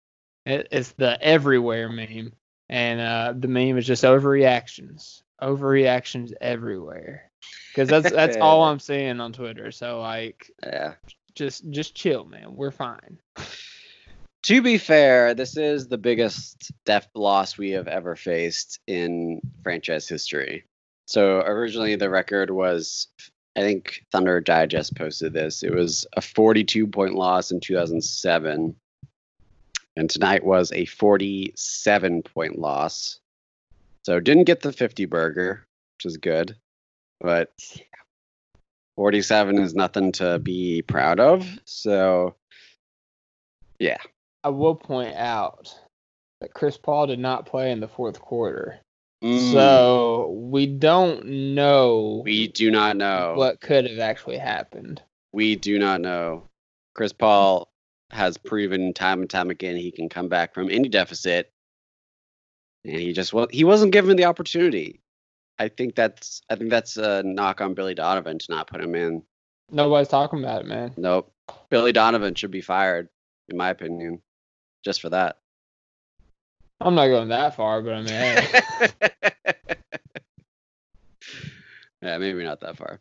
It, 0.48 0.68
it's 0.72 0.92
the 0.92 1.22
everywhere 1.22 1.90
meme, 1.90 2.32
and 2.70 3.00
uh, 3.00 3.34
the 3.36 3.48
meme 3.48 3.76
is 3.76 3.86
just 3.86 4.02
overreactions, 4.02 5.22
overreactions 5.42 6.32
everywhere, 6.40 7.30
because 7.70 7.88
that's 7.88 8.10
that's 8.10 8.36
all 8.40 8.64
I'm 8.64 8.80
seeing 8.80 9.20
on 9.20 9.34
Twitter. 9.34 9.70
So 9.70 10.00
like, 10.00 10.50
yeah. 10.64 10.94
just 11.34 11.70
just 11.70 11.94
chill, 11.94 12.24
man. 12.24 12.56
We're 12.56 12.70
fine. 12.70 13.18
To 14.44 14.62
be 14.62 14.78
fair, 14.78 15.34
this 15.34 15.58
is 15.58 15.88
the 15.88 15.98
biggest 15.98 16.72
def 16.86 17.06
loss 17.14 17.58
we 17.58 17.72
have 17.72 17.88
ever 17.88 18.16
faced 18.16 18.80
in 18.86 19.42
franchise 19.62 20.08
history. 20.08 20.64
So 21.04 21.40
originally 21.40 21.96
the 21.96 22.08
record 22.08 22.50
was 22.50 23.08
I 23.54 23.60
think 23.60 24.06
Thunder 24.12 24.40
Digest 24.40 24.96
posted 24.96 25.34
this. 25.34 25.62
It 25.62 25.74
was 25.74 26.06
a 26.16 26.22
42 26.22 26.86
point 26.86 27.16
loss 27.16 27.50
in 27.50 27.60
2007. 27.60 28.74
And 29.98 30.08
tonight 30.08 30.44
was 30.44 30.70
a 30.70 30.84
47 30.84 32.22
point 32.22 32.56
loss. 32.56 33.18
So 34.04 34.20
didn't 34.20 34.44
get 34.44 34.60
the 34.60 34.72
50 34.72 35.06
burger, 35.06 35.66
which 35.96 36.06
is 36.06 36.16
good. 36.18 36.56
But 37.20 37.52
47 38.94 39.58
is 39.58 39.74
nothing 39.74 40.12
to 40.12 40.38
be 40.38 40.82
proud 40.82 41.18
of. 41.18 41.44
So 41.64 42.36
yeah. 43.80 43.98
I 44.44 44.50
will 44.50 44.76
point 44.76 45.16
out 45.16 45.76
that 46.40 46.54
Chris 46.54 46.78
Paul 46.78 47.08
did 47.08 47.18
not 47.18 47.46
play 47.46 47.72
in 47.72 47.80
the 47.80 47.88
fourth 47.88 48.20
quarter, 48.20 48.78
mm, 49.22 49.52
so 49.52 50.30
we 50.30 50.66
don't 50.66 51.26
know 51.26 52.22
we 52.24 52.46
do 52.46 52.70
not 52.70 52.96
know. 52.96 53.34
what 53.36 53.60
could 53.60 53.90
have 53.90 53.98
actually 53.98 54.38
happened. 54.38 55.02
We 55.32 55.56
do 55.56 55.80
not 55.80 56.00
know. 56.00 56.44
Chris 56.94 57.12
Paul 57.12 57.68
has 58.10 58.38
proven 58.38 58.94
time 58.94 59.20
and 59.20 59.30
time 59.30 59.50
again 59.50 59.76
he 59.76 59.90
can 59.90 60.08
come 60.08 60.28
back 60.28 60.54
from 60.54 60.70
any 60.70 60.88
deficit, 60.88 61.52
and 62.84 62.96
he 62.96 63.12
just 63.12 63.32
well, 63.32 63.48
he 63.50 63.64
wasn't 63.64 63.92
given 63.92 64.16
the 64.16 64.24
opportunity. 64.24 65.00
I 65.58 65.68
think 65.68 65.94
that's 65.94 66.42
I 66.48 66.56
think 66.56 66.70
that's 66.70 66.96
a 66.96 67.22
knock 67.22 67.60
on 67.60 67.74
Billy 67.74 67.94
Donovan 67.94 68.38
to 68.38 68.46
not 68.50 68.68
put 68.68 68.80
him 68.80 68.94
in. 68.94 69.22
Nobody's 69.70 70.08
talking 70.08 70.38
about 70.38 70.62
it, 70.62 70.66
man. 70.66 70.92
Nope, 70.96 71.32
Billy 71.68 71.92
Donovan 71.92 72.34
should 72.34 72.50
be 72.50 72.62
fired, 72.62 73.08
in 73.48 73.56
my 73.56 73.70
opinion, 73.70 74.22
just 74.84 75.00
for 75.00 75.10
that. 75.10 75.38
I'm 76.80 76.94
not 76.94 77.08
going 77.08 77.28
that 77.28 77.56
far, 77.56 77.82
but 77.82 77.92
I 77.92 78.02
mean, 78.02 78.08
hey. 78.08 78.62
yeah, 82.02 82.18
maybe 82.18 82.44
not 82.44 82.60
that 82.60 82.76
far. 82.76 83.00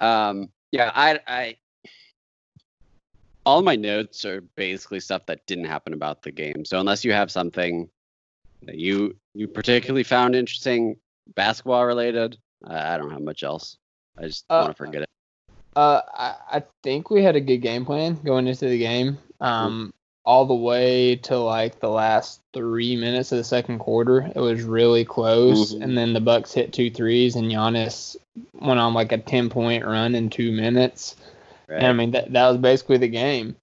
Um, 0.00 0.50
yeah, 0.72 0.92
I, 0.94 1.20
I, 1.26 1.56
all 3.46 3.62
my 3.62 3.76
notes 3.76 4.24
are 4.24 4.40
basically 4.56 5.00
stuff 5.00 5.26
that 5.26 5.46
didn't 5.46 5.66
happen 5.66 5.92
about 5.92 6.22
the 6.22 6.30
game. 6.30 6.64
So 6.64 6.80
unless 6.80 7.04
you 7.04 7.12
have 7.12 7.30
something 7.30 7.88
that 8.62 8.76
you 8.76 9.16
you 9.34 9.48
particularly 9.48 10.04
found 10.04 10.34
interesting, 10.34 10.96
basketball 11.34 11.84
related, 11.86 12.38
I 12.64 12.94
I 12.94 12.98
don't 12.98 13.10
have 13.10 13.22
much 13.22 13.42
else. 13.42 13.76
I 14.18 14.26
just 14.26 14.44
Uh, 14.48 14.60
want 14.62 14.76
to 14.76 14.76
forget 14.76 15.02
it. 15.02 15.08
Uh, 15.76 16.00
I, 16.14 16.34
I 16.52 16.62
think 16.82 17.10
we 17.10 17.22
had 17.22 17.34
a 17.36 17.40
good 17.40 17.58
game 17.58 17.84
plan 17.84 18.14
going 18.24 18.46
into 18.46 18.68
the 18.68 18.78
game. 18.78 19.18
Um, 19.40 19.92
all 20.24 20.46
the 20.46 20.54
way 20.54 21.16
to 21.16 21.36
like 21.36 21.80
the 21.80 21.90
last 21.90 22.40
three 22.54 22.96
minutes 22.96 23.32
of 23.32 23.38
the 23.38 23.44
second 23.44 23.78
quarter, 23.80 24.30
it 24.34 24.40
was 24.40 24.62
really 24.62 25.04
close. 25.04 25.74
Mhm. 25.74 25.82
And 25.82 25.98
then 25.98 26.12
the 26.14 26.20
Bucks 26.20 26.54
hit 26.54 26.72
two 26.72 26.90
threes, 26.90 27.36
and 27.36 27.50
Giannis 27.50 28.16
went 28.54 28.80
on 28.80 28.94
like 28.94 29.12
a 29.12 29.18
ten 29.18 29.50
point 29.50 29.84
run 29.84 30.14
in 30.14 30.30
two 30.30 30.52
minutes. 30.52 31.16
Right? 31.68 31.78
And 31.78 31.86
I 31.86 31.92
mean 31.92 32.10
that 32.12 32.32
that 32.32 32.48
was 32.48 32.58
basically 32.58 32.98
the 32.98 33.08
game. 33.08 33.56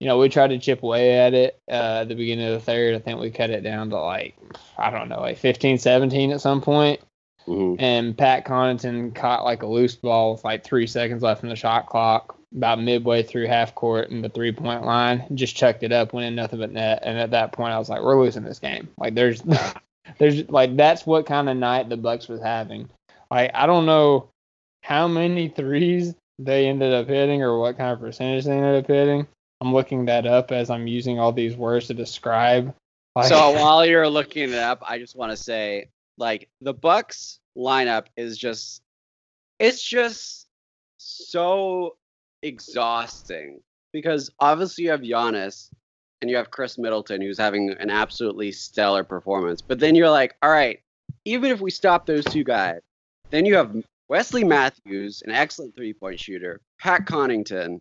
You 0.00 0.08
know, 0.08 0.18
we 0.18 0.28
tried 0.28 0.48
to 0.48 0.58
chip 0.58 0.82
away 0.82 1.18
at 1.18 1.34
it 1.34 1.58
uh, 1.70 2.00
at 2.02 2.08
the 2.08 2.14
beginning 2.14 2.46
of 2.46 2.52
the 2.54 2.60
third. 2.60 2.94
I 2.94 2.98
think 2.98 3.20
we 3.20 3.30
cut 3.30 3.50
it 3.50 3.62
down 3.62 3.90
to 3.90 4.00
like 4.00 4.36
I 4.76 4.90
don't 4.90 5.08
know, 5.08 5.20
like 5.20 5.38
15, 5.38 5.78
17 5.78 6.32
at 6.32 6.40
some 6.40 6.60
point 6.60 7.00
Mhm. 7.46 7.76
and 7.78 8.16
Pat 8.16 8.46
Connaughton 8.46 9.14
caught 9.14 9.44
like 9.44 9.62
a 9.62 9.66
loose 9.66 9.94
ball 9.96 10.32
with 10.32 10.44
like 10.44 10.64
three 10.64 10.86
seconds 10.86 11.22
left 11.22 11.42
in 11.42 11.50
the 11.50 11.56
shot 11.56 11.86
clock, 11.86 12.38
about 12.56 12.80
midway 12.80 13.22
through 13.22 13.48
half 13.48 13.74
court 13.74 14.10
and 14.10 14.24
the 14.24 14.30
three 14.30 14.52
point 14.52 14.82
line, 14.84 15.24
just 15.34 15.54
chucked 15.54 15.82
it 15.82 15.92
up, 15.92 16.14
went 16.14 16.26
in 16.26 16.34
nothing 16.34 16.60
but 16.60 16.72
net. 16.72 17.00
And 17.04 17.18
at 17.18 17.32
that 17.32 17.52
point, 17.52 17.72
I 17.74 17.78
was 17.78 17.90
like, 17.90 18.00
we're 18.00 18.18
losing 18.18 18.44
this 18.44 18.58
game. 18.58 18.88
Like 18.96 19.14
there's, 19.14 19.42
there's 20.18 20.48
like 20.48 20.74
that's 20.76 21.04
what 21.04 21.26
kind 21.26 21.50
of 21.50 21.56
night 21.58 21.88
the 21.90 21.98
Bucks 21.98 22.28
was 22.28 22.40
having. 22.40 22.88
Like 23.30 23.50
I 23.52 23.66
don't 23.66 23.84
know 23.84 24.30
how 24.82 25.06
many 25.06 25.48
threes 25.48 26.14
they 26.38 26.66
ended 26.66 26.92
up 26.92 27.06
hitting 27.06 27.42
or 27.42 27.58
what 27.58 27.76
kind 27.76 27.92
of 27.92 28.00
percentage 28.00 28.44
they 28.44 28.52
ended 28.52 28.84
up 28.84 28.86
hitting. 28.86 29.26
I'm 29.60 29.72
looking 29.72 30.04
that 30.06 30.26
up 30.26 30.52
as 30.52 30.70
I'm 30.70 30.86
using 30.86 31.18
all 31.18 31.32
these 31.32 31.56
words 31.56 31.86
to 31.86 31.94
describe. 31.94 32.74
Like, 33.16 33.26
So 33.26 33.50
while 33.60 33.86
you're 33.86 34.08
looking 34.08 34.50
it 34.50 34.54
up, 34.54 34.82
I 34.86 34.98
just 34.98 35.16
want 35.16 35.30
to 35.30 35.36
say 35.36 35.88
Like 36.18 36.48
the 36.60 36.74
Bucks 36.74 37.40
lineup 37.56 38.06
is 38.16 38.36
just 38.36 38.82
it's 39.60 39.82
just 39.82 40.48
so 40.98 41.96
exhausting 42.42 43.60
because 43.92 44.30
obviously 44.40 44.84
you 44.84 44.90
have 44.90 45.00
Giannis 45.00 45.70
and 46.20 46.30
you 46.30 46.36
have 46.36 46.50
Khris 46.50 46.78
Middleton 46.78 47.20
who's 47.20 47.38
having 47.38 47.70
an 47.78 47.90
absolutely 47.90 48.50
stellar 48.50 49.04
performance. 49.04 49.62
But 49.62 49.78
then 49.78 49.94
you're 49.94 50.10
like, 50.10 50.34
all 50.42 50.50
right, 50.50 50.80
even 51.24 51.50
if 51.50 51.60
we 51.60 51.70
stop 51.70 52.06
those 52.06 52.24
two 52.24 52.44
guys, 52.44 52.80
then 53.30 53.46
you 53.46 53.54
have 53.54 53.74
Wesley 54.08 54.44
Matthews, 54.44 55.22
an 55.24 55.32
excellent 55.32 55.74
three-point 55.76 56.20
shooter, 56.20 56.60
Pat 56.80 57.06
Connaughton, 57.06 57.80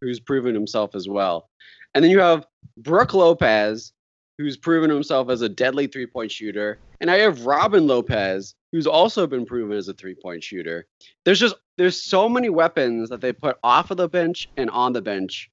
who's 0.00 0.20
proven 0.20 0.54
himself 0.54 0.94
as 0.94 1.08
well. 1.08 1.50
And 1.94 2.02
then 2.02 2.10
you 2.10 2.20
have 2.20 2.46
Brook 2.78 3.14
Lopez, 3.14 3.92
who's 4.38 4.56
proven 4.56 4.90
himself 4.90 5.28
as 5.28 5.42
a 5.42 5.48
deadly 5.48 5.86
three-point 5.86 6.32
shooter, 6.32 6.78
and 7.00 7.10
I 7.10 7.18
have 7.18 7.46
Robin 7.46 7.86
Lopez, 7.86 8.54
who's 8.72 8.86
also 8.86 9.26
been 9.26 9.46
proven 9.46 9.76
as 9.76 9.88
a 9.88 9.94
three-point 9.94 10.42
shooter. 10.42 10.86
There's 11.24 11.38
just 11.38 11.54
there's 11.76 12.02
so 12.02 12.28
many 12.28 12.48
weapons 12.48 13.10
that 13.10 13.20
they 13.20 13.32
put 13.32 13.58
off 13.62 13.90
of 13.90 13.96
the 13.96 14.08
bench 14.08 14.48
and 14.56 14.70
on 14.70 14.92
the 14.92 15.02
bench. 15.02 15.50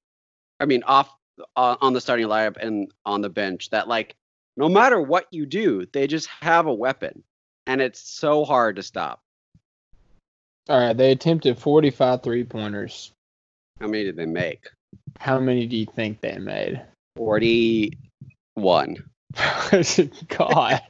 I 0.58 0.64
mean, 0.64 0.82
off 0.84 1.10
uh, 1.56 1.76
on 1.80 1.92
the 1.92 2.00
starting 2.00 2.26
lineup 2.26 2.56
and 2.56 2.90
on 3.04 3.20
the 3.20 3.28
bench 3.28 3.70
that 3.70 3.88
like 3.88 4.16
no 4.56 4.68
matter 4.68 5.00
what 5.00 5.26
you 5.30 5.46
do, 5.46 5.86
they 5.92 6.06
just 6.06 6.26
have 6.40 6.66
a 6.66 6.74
weapon, 6.74 7.22
and 7.66 7.80
it's 7.80 8.00
so 8.00 8.44
hard 8.44 8.76
to 8.76 8.82
stop. 8.82 9.21
All 10.68 10.78
right, 10.78 10.96
they 10.96 11.10
attempted 11.12 11.58
45 11.58 12.22
three 12.22 12.44
pointers. 12.44 13.12
How 13.80 13.88
many 13.88 14.04
did 14.04 14.16
they 14.16 14.26
make? 14.26 14.68
How 15.18 15.40
many 15.40 15.66
do 15.66 15.76
you 15.76 15.86
think 15.86 16.20
they 16.20 16.38
made? 16.38 16.80
Forty-one. 17.16 17.96
God, 19.34 20.80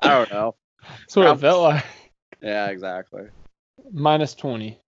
I 0.00 0.08
don't 0.08 0.30
know. 0.30 0.54
that's 0.82 1.16
what 1.16 1.26
it 1.26 1.40
felt 1.40 1.62
like. 1.62 1.84
Yeah, 2.42 2.68
exactly. 2.68 3.22
Minus 3.92 4.34
20. 4.34 4.78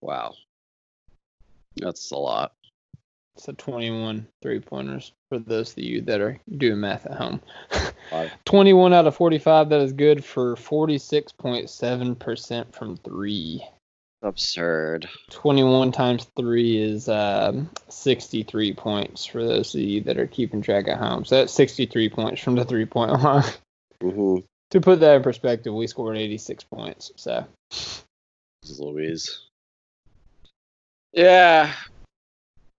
Wow. 0.00 0.34
That's 1.76 2.10
a 2.10 2.16
lot. 2.16 2.52
So 3.36 3.52
21 3.52 4.28
three 4.42 4.60
pointers 4.60 5.12
for 5.28 5.40
those 5.40 5.72
of 5.72 5.78
you 5.78 6.02
that 6.02 6.20
are 6.20 6.38
doing 6.56 6.78
math 6.80 7.04
at 7.06 7.16
home. 7.16 7.40
21 8.44 8.92
out 8.92 9.08
of 9.08 9.16
45. 9.16 9.70
That 9.70 9.80
is 9.80 9.92
good 9.92 10.24
for 10.24 10.54
46.7% 10.54 12.72
from 12.72 12.96
three. 12.98 13.66
Absurd. 14.22 15.08
21 15.30 15.90
times 15.92 16.26
three 16.36 16.80
is 16.80 17.08
um, 17.08 17.68
63 17.88 18.72
points 18.74 19.26
for 19.26 19.44
those 19.44 19.74
of 19.74 19.80
you 19.80 20.00
that 20.02 20.18
are 20.18 20.26
keeping 20.26 20.62
track 20.62 20.88
at 20.88 20.98
home. 20.98 21.24
So 21.24 21.36
that's 21.36 21.52
63 21.52 22.08
points 22.08 22.40
from 22.40 22.54
the 22.54 22.64
three 22.64 22.86
point 22.86 23.12
line. 23.22 23.42
Mm-hmm. 24.02 24.38
to 24.70 24.80
put 24.80 25.00
that 25.00 25.16
in 25.16 25.22
perspective, 25.22 25.74
we 25.74 25.86
scored 25.86 26.16
86 26.16 26.64
points. 26.64 27.12
So 27.16 27.44
This 27.70 28.04
is 28.62 28.80
Louise. 28.80 29.40
Yeah. 31.12 31.72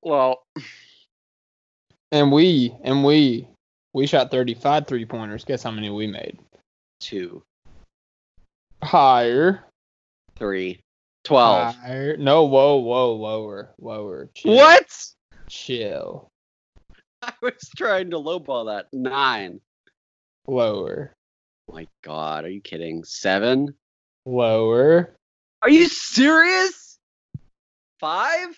Well, 0.06 0.44
and 2.12 2.32
we 2.32 2.72
and 2.84 3.04
we 3.04 3.48
we 3.92 4.06
shot 4.06 4.30
35 4.30 4.86
three 4.86 5.04
pointers. 5.04 5.44
Guess 5.44 5.64
how 5.64 5.72
many 5.72 5.90
we 5.90 6.06
made? 6.08 6.38
two, 7.02 7.44
Higher. 8.84 9.66
three, 10.38 10.80
twelve. 11.24 11.76
Higher. 11.76 12.18
No, 12.18 12.46
whoa, 12.46 12.78
whoa, 12.78 13.14
lower, 13.14 13.74
lower. 13.80 14.30
Chill, 14.36 14.56
What? 14.56 15.08
Chill. 15.50 16.30
I 17.24 17.34
was 17.42 17.70
trying 17.76 18.12
to 18.12 18.18
lowball 18.18 18.68
that. 18.68 18.86
Nine. 18.94 19.60
Lower. 20.48 21.14
My 21.72 21.88
God, 22.04 22.46
are 22.46 22.50
you 22.50 22.62
kidding? 22.62 23.04
Seven? 23.04 23.74
Lower. 24.28 25.16
Are 25.64 25.70
you 25.70 25.88
serious? 25.88 27.00
Five? 28.00 28.56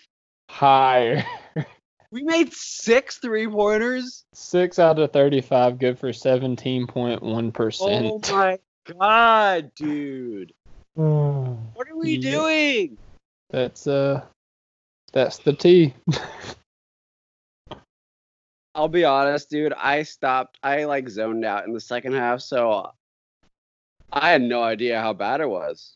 Higher. 0.58 1.24
We 2.10 2.22
made 2.22 2.54
six 2.54 3.18
three 3.18 3.46
pointers? 3.46 4.24
Six 4.32 4.78
out 4.78 4.98
of 4.98 5.12
35, 5.12 5.78
good 5.78 5.98
for 5.98 6.08
17.1%. 6.08 7.80
Oh 7.82 8.18
my 8.32 8.58
God, 8.98 9.74
dude. 9.74 10.54
What 10.94 11.86
are 11.86 11.96
we 11.96 12.16
Yeah. 12.16 12.30
doing? 12.30 12.98
That's 13.50 13.86
uh, 13.86 14.22
that's 15.12 15.36
the 15.36 15.52
T. 15.52 15.92
I'll 18.74 18.88
be 18.88 19.04
honest, 19.04 19.50
dude. 19.50 19.74
I 19.74 20.02
stopped. 20.02 20.56
I 20.62 20.84
like 20.84 21.10
zoned 21.10 21.44
out 21.44 21.66
in 21.66 21.74
the 21.74 21.80
second 21.80 22.14
half, 22.14 22.40
so 22.40 22.90
I 24.10 24.30
had 24.30 24.40
no 24.40 24.62
idea 24.62 24.98
how 24.98 25.12
bad 25.12 25.42
it 25.42 25.50
was. 25.50 25.94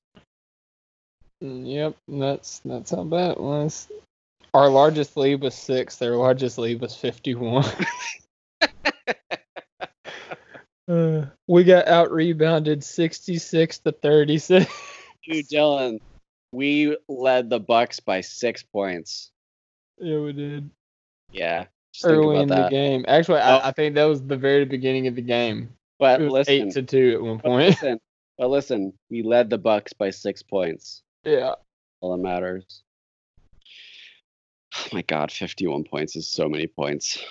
yep, 1.40 1.96
that's 2.06 2.58
that's 2.66 2.90
how 2.90 3.04
bad 3.04 3.30
it 3.32 3.40
was. 3.40 3.88
Our 4.54 4.68
largest 4.68 5.16
lead 5.16 5.40
was 5.40 5.54
six. 5.54 5.96
Their 5.96 6.16
largest 6.16 6.58
lead 6.58 6.80
was 6.80 6.94
51. 6.94 7.64
Uh, 10.88 11.26
we 11.46 11.64
got 11.64 11.88
out 11.88 12.10
rebounded 12.12 12.84
66 12.84 13.78
to 13.78 13.92
36. 13.92 14.66
Dude, 15.26 15.48
Dylan, 15.48 16.00
we 16.52 16.96
led 17.08 17.48
the 17.48 17.60
Bucks 17.60 18.00
by 18.00 18.20
six 18.20 18.62
points. 18.62 19.30
yeah, 19.98 20.18
we 20.18 20.32
did. 20.32 20.68
Yeah, 21.30 21.66
Early 22.04 22.40
in 22.40 22.48
the 22.48 22.68
game. 22.68 23.04
Actually, 23.08 23.40
Oh. 23.40 23.56
I, 23.58 23.68
I 23.68 23.72
think 23.72 23.94
that 23.94 24.04
was 24.04 24.22
the 24.22 24.36
very 24.36 24.64
beginning 24.66 25.06
of 25.06 25.14
the 25.14 25.22
game. 25.22 25.70
But 25.98 26.20
It 26.20 26.24
was 26.24 26.32
listen, 26.32 26.54
eight 26.68 26.74
to 26.74 26.82
two 26.82 27.12
at 27.14 27.22
one 27.22 27.36
but 27.36 27.44
point. 27.44 27.68
listen, 27.70 28.00
but 28.36 28.50
listen, 28.50 28.92
we 29.08 29.22
led 29.22 29.48
the 29.48 29.56
Bucks 29.58 29.92
by 29.94 30.10
six 30.10 30.42
points. 30.42 31.02
yeah. 31.24 31.54
All 32.00 32.12
that 32.16 32.22
matters. 32.22 32.82
Oh 34.76 34.88
my 34.92 35.02
God, 35.02 35.30
fifty-one 35.30 35.84
points 35.84 36.16
is 36.16 36.28
so 36.28 36.48
many 36.48 36.66
points. 36.66 37.22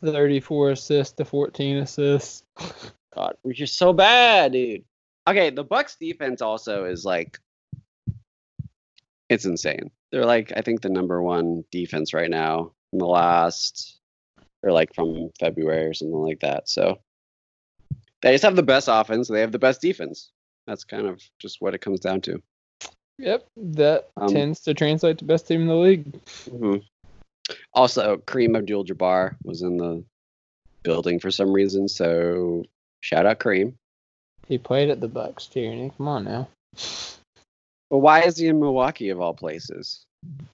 34 0.00 0.70
assists 0.70 1.14
to 1.14 1.24
14 1.24 1.78
assists. 1.78 2.44
God, 3.14 3.34
we're 3.42 3.52
just 3.52 3.76
so 3.76 3.92
bad, 3.92 4.52
dude. 4.52 4.84
Okay, 5.26 5.50
the 5.50 5.64
Bucks 5.64 5.96
defense 5.96 6.40
also 6.40 6.84
is 6.84 7.04
like 7.04 7.38
it's 9.28 9.44
insane. 9.44 9.90
They're 10.10 10.24
like 10.24 10.52
I 10.56 10.62
think 10.62 10.80
the 10.80 10.88
number 10.88 11.22
one 11.22 11.64
defense 11.70 12.14
right 12.14 12.30
now 12.30 12.72
in 12.92 12.98
the 12.98 13.06
last 13.06 13.98
or 14.62 14.72
like 14.72 14.94
from 14.94 15.30
February 15.38 15.86
or 15.86 15.94
something 15.94 16.16
like 16.16 16.40
that. 16.40 16.68
So 16.68 17.00
they 18.22 18.32
just 18.32 18.44
have 18.44 18.56
the 18.56 18.62
best 18.62 18.88
offense, 18.90 19.28
they 19.28 19.40
have 19.40 19.52
the 19.52 19.58
best 19.58 19.80
defense. 19.80 20.30
That's 20.66 20.84
kind 20.84 21.06
of 21.06 21.22
just 21.38 21.60
what 21.60 21.74
it 21.74 21.80
comes 21.80 22.00
down 22.00 22.20
to. 22.22 22.42
Yep, 23.18 23.46
that 23.56 24.10
Um, 24.16 24.28
tends 24.28 24.60
to 24.60 24.74
translate 24.74 25.18
to 25.18 25.24
best 25.24 25.48
team 25.48 25.62
in 25.62 25.66
the 25.66 25.76
league. 25.76 26.12
Mhm. 26.46 26.84
Also, 27.72 28.18
Kareem 28.18 28.56
Abdul-Jabbar 28.56 29.36
was 29.44 29.62
in 29.62 29.76
the 29.76 30.04
building 30.82 31.18
for 31.18 31.30
some 31.30 31.52
reason, 31.52 31.88
so 31.88 32.64
shout 33.00 33.26
out 33.26 33.40
Kareem. 33.40 33.74
He 34.46 34.56
played 34.58 34.88
at 34.90 35.00
the 35.00 35.08
Bucks, 35.08 35.46
Tierney. 35.46 35.92
Come 35.96 36.08
on 36.08 36.24
now. 36.24 36.48
But 37.90 37.98
why 37.98 38.22
is 38.22 38.36
he 38.36 38.46
in 38.46 38.60
Milwaukee 38.60 39.08
of 39.08 39.20
all 39.20 39.34
places? 39.34 40.04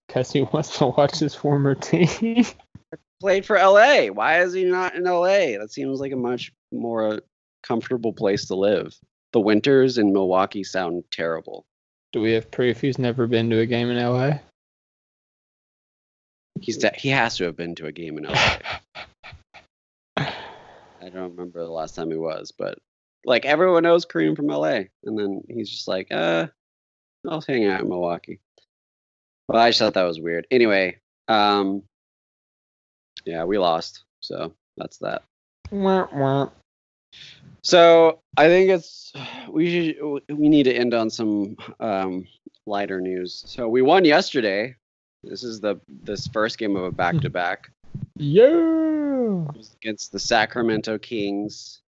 Because 0.06 0.32
he 0.32 0.42
wants 0.42 0.78
to 0.78 0.86
watch 0.86 1.18
his 1.18 1.34
former 1.34 1.74
team. 1.74 2.44
played 3.20 3.44
for 3.46 3.56
LA. 3.56 4.06
Why 4.08 4.42
is 4.42 4.52
he 4.52 4.64
not 4.64 4.94
in 4.94 5.04
LA? 5.04 5.58
That 5.58 5.70
seems 5.70 6.00
like 6.00 6.12
a 6.12 6.16
much 6.16 6.52
more 6.72 7.20
comfortable 7.62 8.12
place 8.12 8.46
to 8.46 8.54
live. 8.54 8.96
The 9.32 9.40
winters 9.40 9.98
in 9.98 10.12
Milwaukee 10.12 10.64
sound 10.64 11.04
terrible. 11.10 11.64
Do 12.14 12.20
we 12.20 12.30
have 12.34 12.48
proof 12.48 12.80
he's 12.80 12.96
never 12.96 13.26
been 13.26 13.50
to 13.50 13.58
a 13.58 13.66
game 13.66 13.90
in 13.90 13.96
LA? 13.96 14.38
He's 16.60 16.76
de- 16.76 16.94
he 16.94 17.08
has 17.08 17.36
to 17.38 17.44
have 17.46 17.56
been 17.56 17.74
to 17.74 17.86
a 17.86 17.92
game 17.92 18.18
in 18.18 18.24
LA. 18.26 18.56
I 20.16 20.28
don't 21.00 21.32
remember 21.32 21.64
the 21.64 21.72
last 21.72 21.96
time 21.96 22.12
he 22.12 22.16
was, 22.16 22.52
but 22.52 22.78
like 23.24 23.44
everyone 23.44 23.82
knows 23.82 24.06
Kareem 24.06 24.36
from 24.36 24.46
LA, 24.46 24.82
and 25.02 25.18
then 25.18 25.42
he's 25.48 25.68
just 25.68 25.88
like, 25.88 26.12
uh, 26.12 26.46
I'll 27.28 27.40
hang 27.40 27.66
out 27.66 27.80
in 27.80 27.88
Milwaukee. 27.88 28.38
Well, 29.48 29.60
I 29.60 29.70
just 29.70 29.80
thought 29.80 29.94
that 29.94 30.04
was 30.04 30.20
weird. 30.20 30.46
Anyway, 30.52 30.98
um, 31.26 31.82
yeah, 33.24 33.42
we 33.42 33.58
lost, 33.58 34.04
so 34.20 34.54
that's 34.76 34.98
that. 34.98 35.24
Wah, 35.72 36.06
wah. 36.12 36.50
So 37.64 38.20
I 38.36 38.48
think 38.48 38.68
it's 38.70 39.12
we 39.48 39.70
should 39.94 40.22
we 40.28 40.48
need 40.50 40.64
to 40.64 40.72
end 40.74 40.92
on 40.92 41.08
some 41.08 41.56
um, 41.80 42.26
lighter 42.66 43.00
news. 43.00 43.42
So 43.46 43.68
we 43.68 43.80
won 43.80 44.04
yesterday. 44.04 44.76
This 45.22 45.42
is 45.42 45.60
the 45.60 45.76
this 45.88 46.26
first 46.28 46.58
game 46.58 46.76
of 46.76 46.84
a 46.84 46.90
back 46.92 47.18
to 47.20 47.30
back 47.30 47.70
Yeah. 48.16 49.46
against 49.80 50.12
the 50.12 50.18
Sacramento 50.20 50.98
Kings. 50.98 51.80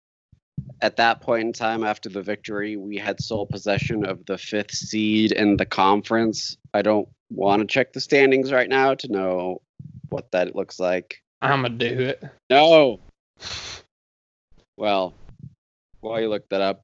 At 0.80 0.96
that 0.98 1.20
point 1.20 1.42
in 1.48 1.52
time, 1.52 1.82
after 1.82 2.08
the 2.08 2.22
victory, 2.22 2.76
we 2.76 2.96
had 2.96 3.20
sole 3.20 3.44
possession 3.44 4.06
of 4.06 4.24
the 4.26 4.38
fifth 4.38 4.70
seed 4.70 5.32
in 5.32 5.56
the 5.56 5.66
conference. 5.66 6.56
I 6.72 6.82
don't 6.82 7.08
want 7.30 7.60
to 7.62 7.66
check 7.66 7.92
the 7.92 8.00
standings 8.00 8.52
right 8.52 8.68
now 8.68 8.94
to 8.94 9.08
know 9.10 9.60
what 10.10 10.30
that 10.30 10.54
looks 10.54 10.78
like. 10.78 11.20
I'ma 11.42 11.68
do 11.68 11.86
it. 11.86 12.22
No, 12.48 13.00
Well, 14.76 15.14
while 16.04 16.20
you 16.20 16.28
look 16.28 16.48
that 16.50 16.60
up, 16.60 16.82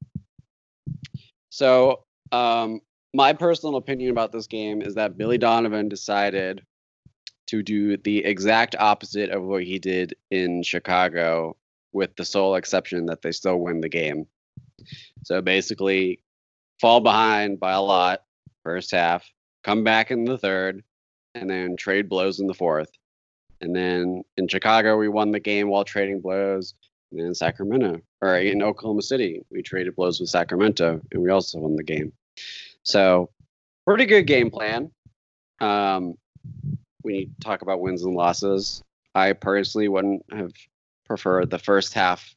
so 1.49 2.03
um, 2.31 2.81
my 3.13 3.33
personal 3.33 3.75
opinion 3.75 4.11
about 4.11 4.31
this 4.31 4.47
game 4.47 4.81
is 4.81 4.95
that 4.95 5.17
Billy 5.17 5.37
Donovan 5.37 5.89
decided 5.89 6.65
to 7.47 7.61
do 7.61 7.97
the 7.97 8.23
exact 8.23 8.75
opposite 8.79 9.29
of 9.29 9.43
what 9.43 9.63
he 9.63 9.77
did 9.77 10.15
in 10.29 10.63
Chicago, 10.63 11.57
with 11.91 12.15
the 12.15 12.23
sole 12.23 12.55
exception 12.55 13.05
that 13.07 13.21
they 13.21 13.33
still 13.33 13.57
win 13.57 13.81
the 13.81 13.89
game. 13.89 14.25
So 15.25 15.41
basically, 15.41 16.21
fall 16.79 17.01
behind 17.01 17.59
by 17.59 17.73
a 17.73 17.81
lot 17.81 18.23
first 18.63 18.91
half, 18.91 19.29
come 19.63 19.83
back 19.83 20.11
in 20.11 20.23
the 20.23 20.37
third, 20.37 20.83
and 21.35 21.49
then 21.49 21.75
trade 21.75 22.07
blows 22.07 22.39
in 22.39 22.47
the 22.47 22.53
fourth. 22.53 22.91
And 23.59 23.75
then 23.75 24.23
in 24.37 24.47
Chicago, 24.47 24.97
we 24.97 25.09
won 25.09 25.31
the 25.31 25.39
game 25.39 25.67
while 25.67 25.83
trading 25.83 26.21
blows. 26.21 26.73
In 27.13 27.35
Sacramento, 27.35 27.99
or 28.21 28.37
in 28.37 28.63
Oklahoma 28.63 29.01
City, 29.01 29.43
we 29.51 29.61
traded 29.61 29.95
blows 29.97 30.21
with 30.21 30.29
Sacramento, 30.29 31.01
and 31.11 31.21
we 31.21 31.29
also 31.29 31.59
won 31.59 31.75
the 31.75 31.83
game. 31.83 32.13
So, 32.83 33.29
pretty 33.85 34.05
good 34.05 34.23
game 34.27 34.49
plan. 34.49 34.91
Um, 35.59 36.15
when 37.01 37.15
you 37.15 37.29
talk 37.41 37.63
about 37.63 37.81
wins 37.81 38.03
and 38.03 38.15
losses, 38.15 38.81
I 39.13 39.33
personally 39.33 39.89
wouldn't 39.89 40.23
have 40.31 40.53
preferred 41.05 41.49
the 41.49 41.59
first 41.59 41.93
half 41.93 42.33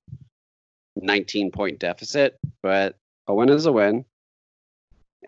19 0.96 1.52
point 1.52 1.78
deficit, 1.78 2.38
but 2.62 2.96
a 3.28 3.34
win 3.34 3.50
is 3.50 3.66
a 3.66 3.72
win. 3.72 4.04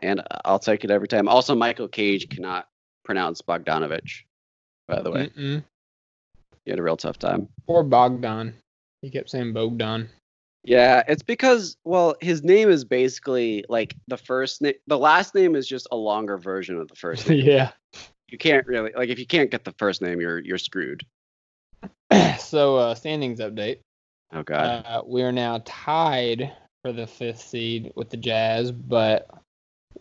And 0.03 0.23
I'll 0.45 0.59
take 0.59 0.85
it 0.85 0.91
every 0.91 1.09
time. 1.09 1.29
Also, 1.29 1.55
Michael 1.55 1.89
Cage 1.89 2.29
cannot 2.29 2.69
pronounce 3.05 3.41
Bogdanovich, 3.41 4.25
by 4.89 5.01
the 5.01 5.11
way. 5.11 5.31
Mm-mm. 5.37 5.65
He 6.65 6.71
had 6.71 6.81
a 6.81 6.83
real 6.83 6.97
tough 6.97 7.19
time. 7.19 7.49
Or 7.67 7.83
Bogdan. 7.83 8.55
He 9.07 9.11
kept 9.11 9.31
saying 9.31 9.53
Bogdan. 9.53 10.09
Yeah, 10.65 11.05
it's 11.07 11.23
because 11.23 11.77
well, 11.85 12.17
his 12.21 12.43
name 12.43 12.69
is 12.69 12.85
basically 12.85 13.65
like 13.69 13.95
the 14.09 14.17
first 14.17 14.61
name. 14.61 14.75
The 14.89 14.99
last 14.99 15.33
name 15.33 15.55
is 15.55 15.69
just 15.69 15.87
a 15.93 15.97
longer 15.97 16.37
version 16.37 16.77
of 16.81 16.89
the 16.89 16.97
first 16.97 17.29
name. 17.29 17.47
yeah. 17.47 17.71
You 18.27 18.37
can't 18.37 18.67
really 18.67 18.91
like 18.97 19.09
if 19.09 19.21
you 19.21 19.27
can't 19.27 19.49
get 19.49 19.63
the 19.63 19.75
first 19.79 20.03
name, 20.03 20.21
you're 20.21 20.41
you're 20.41 20.59
screwed. 20.59 21.07
so 22.41 22.79
uh, 22.79 22.97
standings 22.97 23.39
update. 23.39 23.79
Oh 24.33 24.43
god. 24.43 24.85
Uh, 24.85 25.03
we 25.07 25.23
are 25.23 25.31
now 25.31 25.63
tied 25.65 26.51
for 26.83 26.91
the 26.93 27.07
fifth 27.07 27.43
seed 27.43 27.93
with 27.95 28.11
the 28.11 28.17
Jazz, 28.17 28.73
but 28.73 29.31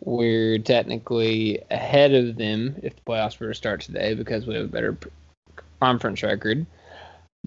we're 0.00 0.58
technically 0.58 1.62
ahead 1.70 2.12
of 2.12 2.38
them 2.38 2.74
if 2.82 2.96
the 2.96 3.02
playoffs 3.02 3.38
were 3.38 3.46
to 3.46 3.54
start 3.54 3.82
today 3.82 4.14
because 4.14 4.48
we 4.48 4.56
have 4.56 4.64
a 4.64 4.66
better 4.68 4.98
conference 5.78 6.24
record. 6.24 6.66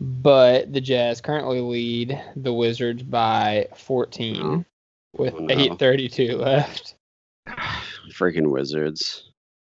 But 0.01 0.71
the 0.71 0.79
Jazz 0.79 1.19
currently 1.19 1.59
lead 1.59 2.21
the 2.37 2.53
Wizards 2.53 3.03
by 3.03 3.67
14 3.75 4.35
Oh. 4.41 4.65
with 5.17 5.33
Oh, 5.33 5.39
no. 5.39 5.53
8:32 5.55 6.37
left. 6.37 6.95
Freaking 8.13 8.49
Wizards. 8.49 9.29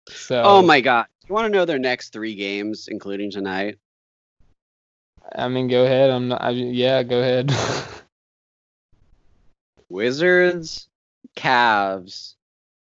So 0.08 0.42
Oh 0.42 0.62
my 0.62 0.80
god. 0.80 1.06
You 1.28 1.34
want 1.34 1.46
to 1.46 1.50
know 1.58 1.64
their 1.66 1.78
next 1.78 2.12
three 2.12 2.34
games, 2.34 2.88
including 2.88 3.30
tonight? 3.30 3.78
I 5.34 5.48
mean, 5.48 5.68
go 5.68 5.84
ahead. 5.84 6.10
I'm 6.10 6.28
not. 6.28 6.42
I, 6.42 6.50
yeah, 6.50 7.02
go 7.02 7.18
ahead. 7.20 7.50
Wizards, 9.88 10.88
Cavs, 11.36 12.34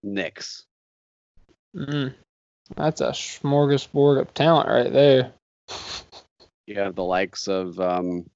Knicks. 0.02 0.64
mm, 1.74 2.12
that's 2.76 3.00
a 3.00 3.10
smorgasbord 3.10 4.20
of 4.20 4.34
talent 4.34 4.68
right 4.68 4.92
there. 4.92 5.32
You 6.68 6.74
have 6.80 6.94
the 6.96 7.02
likes 7.04 7.48
of 7.48 7.80
um, 7.80 8.28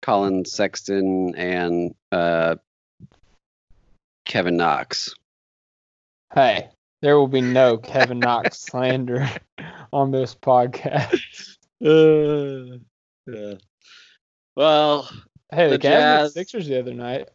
Collin 0.00 0.44
Sexton 0.44 1.34
and 1.34 1.92
uh, 2.12 2.54
Kevin 4.24 4.56
Knox. 4.56 5.12
Hey, 6.32 6.68
there 7.02 7.18
will 7.18 7.26
be 7.26 7.40
no 7.40 7.78
Kevin 7.78 8.20
Knox 8.20 8.58
slander 8.60 9.28
on 9.92 10.12
this 10.12 10.36
podcast. 10.36 11.56
Uh, 11.84 12.78
yeah. 13.26 13.54
Well, 14.54 15.10
Hey, 15.52 15.68
the, 15.68 15.78
The 15.78 15.78
Cavs 15.78 15.80
beat 15.80 15.88
Jazz- 15.88 16.32
Sixers 16.34 16.68
the 16.68 16.78
other 16.78 16.94
night, 16.94 17.28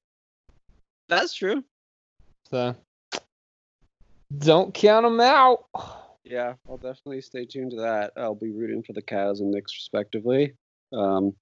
that's 1.09 1.33
true. 1.33 1.65
so 2.49 2.77
don't 4.37 4.73
count 4.73 5.03
them 5.05 5.19
out. 5.19 5.65
Yeah, 6.25 6.53
I'll 6.67 6.77
definitely 6.77 7.21
stay 7.21 7.45
tuned 7.45 7.71
to 7.71 7.77
that. 7.77 8.13
I'll 8.17 8.33
be 8.33 8.51
rooting 8.51 8.81
for 8.81 8.93
the 8.93 9.01
Cavs 9.01 9.39
and 9.41 9.51
Knicks 9.51 9.75
respectively. 9.75 10.53
Um, 10.91 11.35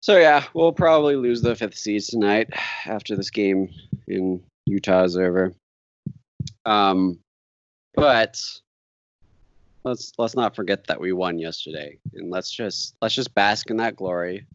so 0.00 0.16
yeah, 0.16 0.44
we'll 0.54 0.72
probably 0.72 1.16
lose 1.16 1.42
the 1.42 1.56
fifth 1.56 1.76
seed 1.76 2.02
tonight 2.02 2.50
after 2.84 3.16
this 3.16 3.30
game 3.30 3.68
in 4.06 4.40
Utah 4.64 5.02
is 5.02 5.16
over. 5.16 5.52
Um, 6.64 7.18
but 7.94 8.40
let's 9.82 10.12
let's 10.18 10.36
not 10.36 10.54
forget 10.54 10.86
that 10.86 11.00
we 11.00 11.12
won 11.12 11.38
yesterday, 11.38 11.98
and 12.14 12.30
let's 12.30 12.52
just 12.52 12.94
let's 13.02 13.16
just 13.16 13.34
bask 13.34 13.70
in 13.70 13.78
that 13.78 13.96
glory 13.96 14.46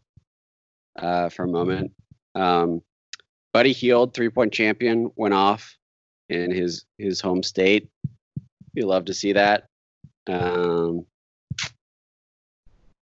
uh, 0.97 1.27
for 1.27 1.43
a 1.43 1.49
moment. 1.49 1.91
Um, 2.36 2.81
Buddy 3.51 3.73
Hield, 3.73 4.13
three 4.13 4.29
point 4.29 4.53
champion, 4.53 5.12
went 5.17 5.34
off 5.34 5.77
in 6.29 6.51
his 6.51 6.86
his 6.97 7.19
home 7.19 7.43
state. 7.43 7.90
We 8.75 8.84
love 8.84 9.05
to 9.05 9.13
see 9.13 9.34
that. 9.34 9.65
Um, 10.27 11.05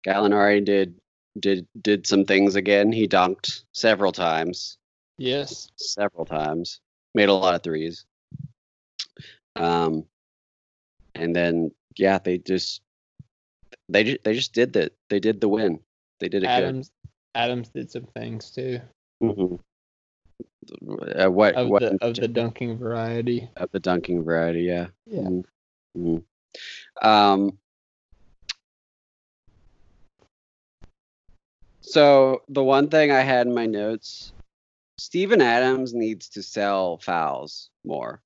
Gallinari 0.06 0.64
did 0.64 0.96
did 1.40 1.68
did 1.82 2.08
some 2.08 2.26
things 2.26 2.56
again. 2.56 2.92
He 2.92 3.08
dunked 3.08 3.64
several 3.74 4.12
times, 4.12 4.78
Yes, 5.18 5.70
several 5.76 6.26
times. 6.26 6.80
Made 7.14 7.30
a 7.30 7.34
lot 7.34 7.56
of 7.56 7.64
threes. 7.64 8.06
Um, 9.56 10.06
and 11.16 11.36
then 11.36 11.72
yeah, 11.98 12.20
they 12.20 12.38
just 12.38 12.82
they 13.90 14.04
just 14.04 14.24
they 14.24 14.34
just 14.34 14.54
did 14.54 14.74
that. 14.74 14.94
They 15.10 15.20
did 15.20 15.42
the 15.42 15.50
win. 15.50 15.80
They 16.20 16.30
did 16.30 16.44
it 16.44 16.48
Adams. 16.48 16.92
Adams 17.34 17.70
did 17.70 17.92
some 17.92 18.06
things 18.16 18.52
too 18.52 18.80
good. 19.22 19.36
hmm 19.36 19.56
Uh, 21.20 21.30
what 21.30 21.56
of 21.56 21.70
what 21.70 21.82
the 21.82 21.98
of 22.02 22.16
the 22.16 22.28
dunking 22.42 22.78
variety. 22.78 23.50
of 23.58 23.72
the 23.72 23.80
dunking 23.80 24.24
variety? 24.24 24.62
Yeah. 24.64 24.88
Yeah. 25.06 25.22
Mhm. 25.22 25.46
Mhm. 25.96 26.24
Um, 27.02 27.58
so 31.82 32.42
the 32.50 32.64
one 32.64 32.90
thing 32.90 33.12
I 33.12 33.22
had 33.22 33.48
in 33.48 33.54
my 33.54 33.66
notes, 33.66 34.34
Steven 34.98 35.42
Adams 35.42 35.94
needs 35.94 36.30
to 36.30 36.44
sell 36.44 36.98
fouls 36.98 37.70
more. 37.84 38.22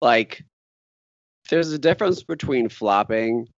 Like, 0.00 0.44
there's 1.50 1.72
a 1.72 1.78
difference 1.78 2.22
between 2.22 2.68
flopping 2.68 3.48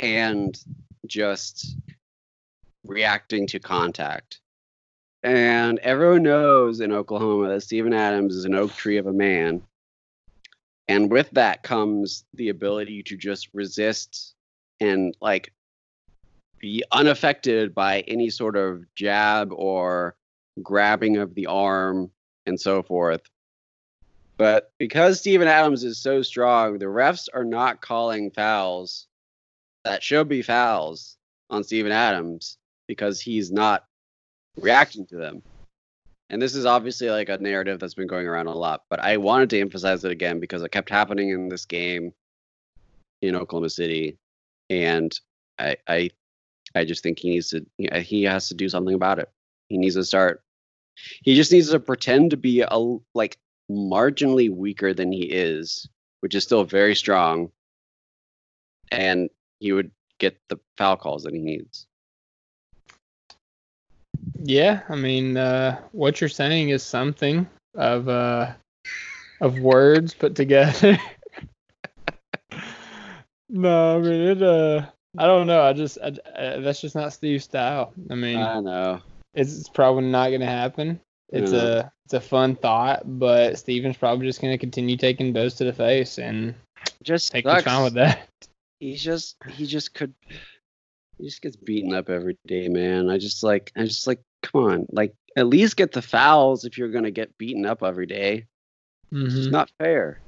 and 0.00 0.58
just 1.06 1.76
reacting 2.84 3.46
to 3.48 3.60
contact. 3.60 4.40
And 5.22 5.78
everyone 5.80 6.22
knows 6.22 6.80
in 6.80 6.92
Oklahoma 6.92 7.48
that 7.48 7.62
Steven 7.62 7.92
Adams 7.92 8.34
is 8.34 8.46
an 8.46 8.54
oak 8.54 8.72
tree 8.72 8.96
of 8.96 9.06
a 9.06 9.12
man. 9.12 9.62
And 10.90 11.08
with 11.08 11.30
that 11.30 11.62
comes 11.62 12.24
the 12.34 12.48
ability 12.48 13.04
to 13.04 13.16
just 13.16 13.48
resist 13.54 14.34
and 14.80 15.16
like 15.20 15.52
be 16.58 16.82
unaffected 16.90 17.72
by 17.76 18.00
any 18.08 18.28
sort 18.28 18.56
of 18.56 18.92
jab 18.96 19.52
or 19.52 20.16
grabbing 20.60 21.16
of 21.18 21.32
the 21.36 21.46
arm 21.46 22.10
and 22.44 22.60
so 22.60 22.82
forth. 22.82 23.22
But 24.36 24.72
because 24.78 25.20
Steven 25.20 25.46
Adams 25.46 25.84
is 25.84 25.96
so 25.96 26.22
strong, 26.22 26.80
the 26.80 26.86
refs 26.86 27.28
are 27.32 27.44
not 27.44 27.80
calling 27.80 28.32
fouls 28.32 29.06
that 29.84 30.02
should 30.02 30.28
be 30.28 30.42
fouls 30.42 31.16
on 31.50 31.62
Steven 31.62 31.92
Adams 31.92 32.58
because 32.88 33.20
he's 33.20 33.52
not 33.52 33.84
reacting 34.56 35.06
to 35.06 35.16
them. 35.16 35.40
And 36.30 36.40
this 36.40 36.54
is 36.54 36.64
obviously 36.64 37.10
like 37.10 37.28
a 37.28 37.38
narrative 37.38 37.80
that's 37.80 37.94
been 37.94 38.06
going 38.06 38.26
around 38.26 38.46
a 38.46 38.54
lot, 38.54 38.84
but 38.88 39.00
I 39.00 39.16
wanted 39.16 39.50
to 39.50 39.60
emphasize 39.60 40.04
it 40.04 40.12
again 40.12 40.38
because 40.38 40.62
it 40.62 40.70
kept 40.70 40.88
happening 40.88 41.30
in 41.30 41.48
this 41.48 41.66
game 41.66 42.12
in 43.20 43.34
Oklahoma 43.34 43.68
City, 43.68 44.16
and 44.70 45.12
I 45.58 45.76
I 45.88 46.10
I 46.74 46.84
just 46.84 47.02
think 47.02 47.18
he 47.18 47.30
needs 47.30 47.50
to 47.50 47.66
he 47.76 48.26
uh, 48.26 48.30
has 48.30 48.48
to 48.48 48.54
do 48.54 48.68
something 48.68 48.94
about 48.94 49.18
it. 49.18 49.28
He 49.68 49.76
needs 49.76 49.96
to 49.96 50.04
start. 50.04 50.42
He 51.22 51.34
just 51.34 51.50
needs 51.50 51.70
to 51.70 51.80
pretend 51.80 52.30
to 52.30 52.36
be 52.36 52.60
a 52.62 52.98
like 53.12 53.36
marginally 53.68 54.54
weaker 54.54 54.94
than 54.94 55.10
he 55.10 55.24
is, 55.24 55.88
which 56.20 56.36
is 56.36 56.44
still 56.44 56.62
very 56.62 56.94
strong, 56.94 57.50
and 58.92 59.30
he 59.58 59.72
would 59.72 59.90
get 60.18 60.38
the 60.48 60.60
foul 60.78 60.96
calls 60.96 61.24
that 61.24 61.34
he 61.34 61.40
needs. 61.40 61.88
Yeah, 64.42 64.80
I 64.88 64.96
mean, 64.96 65.36
uh, 65.36 65.78
what 65.92 66.20
you're 66.20 66.28
saying 66.30 66.70
is 66.70 66.82
something 66.82 67.46
of 67.74 68.08
uh, 68.08 68.52
of 69.40 69.58
words 69.58 70.14
put 70.14 70.34
together. 70.34 70.98
no, 73.48 73.96
I 73.96 74.00
mean 74.00 74.20
it. 74.28 74.42
Uh, 74.42 74.86
I 75.18 75.26
don't 75.26 75.46
know. 75.46 75.62
I 75.62 75.72
just 75.72 75.98
I, 76.02 76.08
uh, 76.38 76.60
that's 76.60 76.80
just 76.80 76.94
not 76.94 77.12
Steve's 77.12 77.44
style. 77.44 77.92
I 78.10 78.14
mean, 78.14 78.38
I 78.38 78.60
know. 78.60 79.00
it's, 79.34 79.58
it's 79.58 79.68
probably 79.68 80.04
not 80.04 80.28
going 80.28 80.40
to 80.40 80.46
happen. 80.46 81.00
It's 81.32 81.52
Yeah. 81.52 81.58
a 81.58 81.90
it's 82.06 82.14
a 82.14 82.20
fun 82.20 82.56
thought, 82.56 83.02
but 83.18 83.58
Steven's 83.58 83.96
probably 83.96 84.26
just 84.26 84.40
going 84.40 84.52
to 84.52 84.58
continue 84.58 84.96
taking 84.96 85.32
bows 85.32 85.54
to 85.56 85.64
the 85.64 85.72
face 85.72 86.18
and 86.18 86.54
Just 87.02 87.30
take 87.30 87.44
what's 87.44 87.64
sucks. 87.64 87.66
wrong 87.66 87.84
with 87.84 87.94
that. 87.94 88.26
He's 88.80 89.02
just 89.02 89.36
he 89.48 89.66
just 89.66 89.94
could 89.94 90.14
he 91.18 91.24
just 91.26 91.42
gets 91.42 91.56
beaten 91.56 91.92
up 91.92 92.08
every 92.08 92.38
day, 92.46 92.68
man. 92.68 93.10
I 93.10 93.18
just 93.18 93.42
like 93.42 93.70
I 93.76 93.84
just 93.84 94.06
like 94.06 94.20
come 94.42 94.64
on, 94.64 94.86
like 94.90 95.14
at 95.36 95.46
least 95.46 95.76
get 95.76 95.92
the 95.92 96.02
fouls 96.02 96.64
if 96.64 96.76
you're 96.78 96.90
gonna 96.90 97.10
get 97.10 97.36
beaten 97.38 97.66
up 97.66 97.82
every 97.82 98.06
day. 98.06 98.46
It's 99.12 99.34
just 99.34 99.48
Mhm. 99.48 99.52
not 99.52 99.70
fair. 99.78 100.20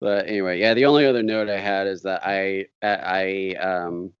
But 0.00 0.28
anyway, 0.28 0.58
yeah. 0.60 0.74
The 0.74 0.84
only 0.84 1.06
other 1.06 1.22
note 1.22 1.48
I 1.48 1.58
had 1.58 1.86
is 1.86 2.02
that 2.02 2.22
I 2.24 2.66
I 2.82 3.54
um 3.60 4.12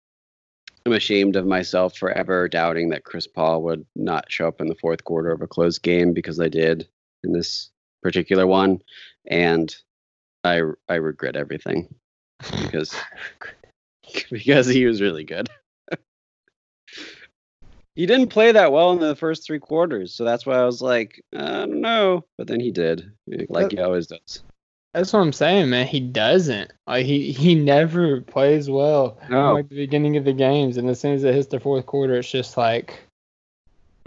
I'm 0.86 0.92
ashamed 0.92 1.36
of 1.36 1.46
myself 1.46 1.96
for 1.96 2.10
ever 2.10 2.48
doubting 2.48 2.90
that 2.90 3.04
Chris 3.04 3.26
Paul 3.26 3.62
would 3.62 3.86
not 3.96 4.30
show 4.30 4.46
up 4.48 4.60
in 4.60 4.66
the 4.66 4.74
fourth 4.76 5.04
quarter 5.04 5.30
of 5.30 5.40
a 5.42 5.46
close 5.46 5.78
game 5.78 6.12
because 6.12 6.40
I 6.40 6.48
did 6.48 6.86
in 7.22 7.32
this 7.32 7.70
particular 8.02 8.46
one, 8.46 8.80
and 9.26 9.74
I 10.44 10.60
I 10.88 10.94
regret 10.96 11.36
everything 11.36 11.94
because 12.62 12.94
because 14.30 14.66
he 14.66 14.86
was 14.86 15.00
really 15.00 15.24
good. 15.24 15.48
He 17.94 18.06
didn't 18.06 18.28
play 18.28 18.50
that 18.52 18.72
well 18.72 18.92
in 18.92 18.98
the 18.98 19.14
first 19.14 19.46
three 19.46 19.60
quarters, 19.60 20.12
so 20.12 20.24
that's 20.24 20.44
why 20.44 20.56
I 20.56 20.64
was 20.64 20.82
like, 20.82 21.22
I 21.32 21.38
don't 21.38 21.80
know. 21.80 22.24
But 22.36 22.48
then 22.48 22.60
he 22.60 22.72
did, 22.72 23.12
like 23.48 23.70
he 23.70 23.78
always 23.78 24.08
does. 24.08 24.42
That's 24.92 25.12
what 25.12 25.20
I'm 25.20 25.32
saying, 25.32 25.70
man. 25.70 25.86
He 25.86 26.00
doesn't. 26.00 26.72
Like 26.86 27.06
he 27.06 27.32
he 27.32 27.54
never 27.54 28.20
plays 28.20 28.68
well. 28.68 29.18
No. 29.28 29.54
Like 29.54 29.68
the 29.68 29.76
beginning 29.76 30.16
of 30.16 30.24
the 30.24 30.32
games, 30.32 30.76
and 30.76 30.88
as 30.88 31.00
soon 31.00 31.14
as 31.14 31.24
it 31.24 31.34
hits 31.34 31.48
the 31.48 31.60
fourth 31.60 31.86
quarter, 31.86 32.14
it's 32.14 32.30
just 32.30 32.56
like 32.56 33.04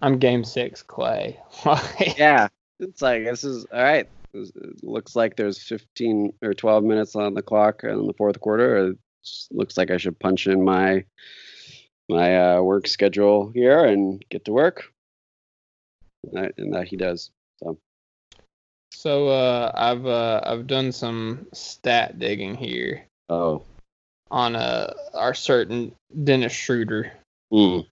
I'm 0.02 0.20
game 0.20 0.44
six, 0.44 0.84
Klay. 0.84 1.38
Yeah, 2.18 2.48
it's 2.80 3.02
like 3.02 3.24
this 3.24 3.44
is 3.44 3.66
all 3.74 3.84
right. 3.84 4.08
It 4.34 4.84
looks 4.84 5.16
like 5.16 5.36
there's 5.36 5.62
15 5.64 6.34
or 6.44 6.54
12 6.54 6.84
minutes 6.84 7.16
on 7.16 7.34
the 7.34 7.42
clock 7.42 7.84
in 7.84 8.06
the 8.06 8.14
fourth 8.14 8.40
quarter. 8.40 8.90
It 8.90 8.98
looks 9.52 9.78
like 9.78 9.90
I 9.90 9.98
should 9.98 10.20
punch 10.20 10.46
in 10.46 10.64
my 10.64 11.06
my 12.10 12.56
uh, 12.56 12.62
work 12.62 12.88
schedule 12.88 13.52
here 13.54 13.86
and 13.86 14.24
get 14.30 14.46
to 14.46 14.52
work. 14.52 14.92
And 16.24 16.44
that, 16.44 16.54
and 16.58 16.74
that 16.74 16.88
he 16.88 16.98
does. 16.98 17.32
So 17.62 17.78
So 18.92 19.28
uh, 19.28 19.72
I've 19.74 20.06
uh, 20.06 20.42
I've 20.44 20.68
done 20.68 20.92
some 20.92 21.48
stat 21.54 22.20
digging 22.20 22.56
here 22.56 23.06
oh, 23.30 23.64
on 24.32 24.56
uh, 24.56 24.94
our 25.14 25.34
certain 25.34 25.94
Dennis 26.24 26.54
Schroeder 26.54 27.12
mm, 27.52 27.86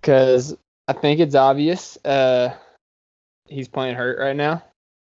because 0.00 0.56
I 0.88 0.92
think 0.92 1.20
it's 1.20 1.34
obvious. 1.34 1.98
Uh, 2.04 2.54
he's 3.46 3.68
playing 3.68 3.96
hurt 3.96 4.18
right 4.18 4.36
now. 4.36 4.62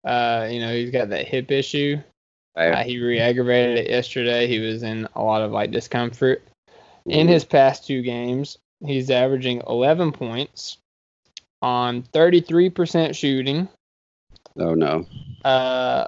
Uh, 0.04 0.48
you 0.50 0.60
know 0.60 0.74
he's 0.74 0.91
got 0.91 1.10
that 1.10 1.28
hip 1.28 1.52
issue. 1.52 1.98
Uh, 2.54 2.84
he 2.84 3.00
re-aggravated 3.00 3.78
it 3.78 3.89
yesterday. 3.89 4.46
He 4.46 4.60
was 4.60 4.84
in 4.84 5.08
a 5.15 5.24
lot 5.24 5.41
of 5.41 5.52
like 5.52 5.72
discomfort. 5.72 6.44
In 7.06 7.28
his 7.28 7.44
past 7.46 7.88
two 7.88 8.02
games, 8.02 8.58
he's 8.86 9.10
averaging 9.10 9.62
11 9.68 10.12
points 10.12 10.78
on 11.62 12.04
33% 12.04 13.16
shooting. 13.16 13.68
oh 14.58 14.74
no, 14.74 15.06
Uh, 15.44 16.08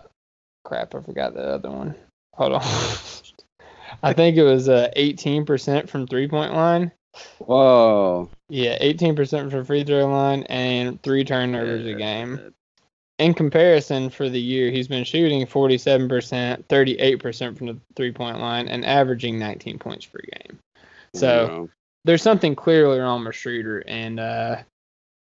crap, 0.63 0.93
I 0.95 1.01
forgot 1.01 1.33
the 1.33 1.41
other 1.41 1.69
one. 1.69 1.95
Hold 2.35 2.53
on. 2.53 2.61
I 4.03 4.13
think 4.13 4.37
it 4.37 4.43
was 4.43 4.69
uh 4.69 4.89
18% 4.97 5.87
from 5.89 6.07
three 6.07 6.27
point 6.27 6.53
line. 6.53 6.91
whoa, 7.39 8.29
Yeah, 8.49 8.77
18% 8.79 9.51
from 9.51 9.65
free 9.65 9.83
throw 9.83 10.07
line 10.07 10.43
and 10.43 11.01
three 11.03 11.23
turnovers 11.23 11.85
a 11.85 11.93
game. 11.93 12.53
In 13.19 13.35
comparison, 13.35 14.09
for 14.09 14.27
the 14.27 14.41
year, 14.41 14.71
he's 14.71 14.87
been 14.87 15.03
shooting 15.03 15.45
47%, 15.45 16.63
38% 16.67 17.57
from 17.57 17.67
the 17.67 17.77
three 17.95 18.11
point 18.11 18.39
line, 18.39 18.67
and 18.67 18.83
averaging 18.83 19.37
19 19.37 19.77
points 19.77 20.07
per 20.07 20.19
game. 20.19 20.57
So 21.13 21.47
Wow. 21.47 21.69
there's 22.05 22.21
something 22.21 22.55
clearly 22.55 22.99
wrong 22.99 23.23
with 23.25 23.35
Schroeder, 23.35 23.83
and 23.87 24.19
uh, 24.19 24.57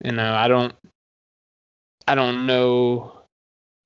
you 0.04 0.12
know, 0.12 0.34
I 0.34 0.48
don't, 0.48 0.74
I 2.08 2.16
don't 2.16 2.46
know 2.46 3.24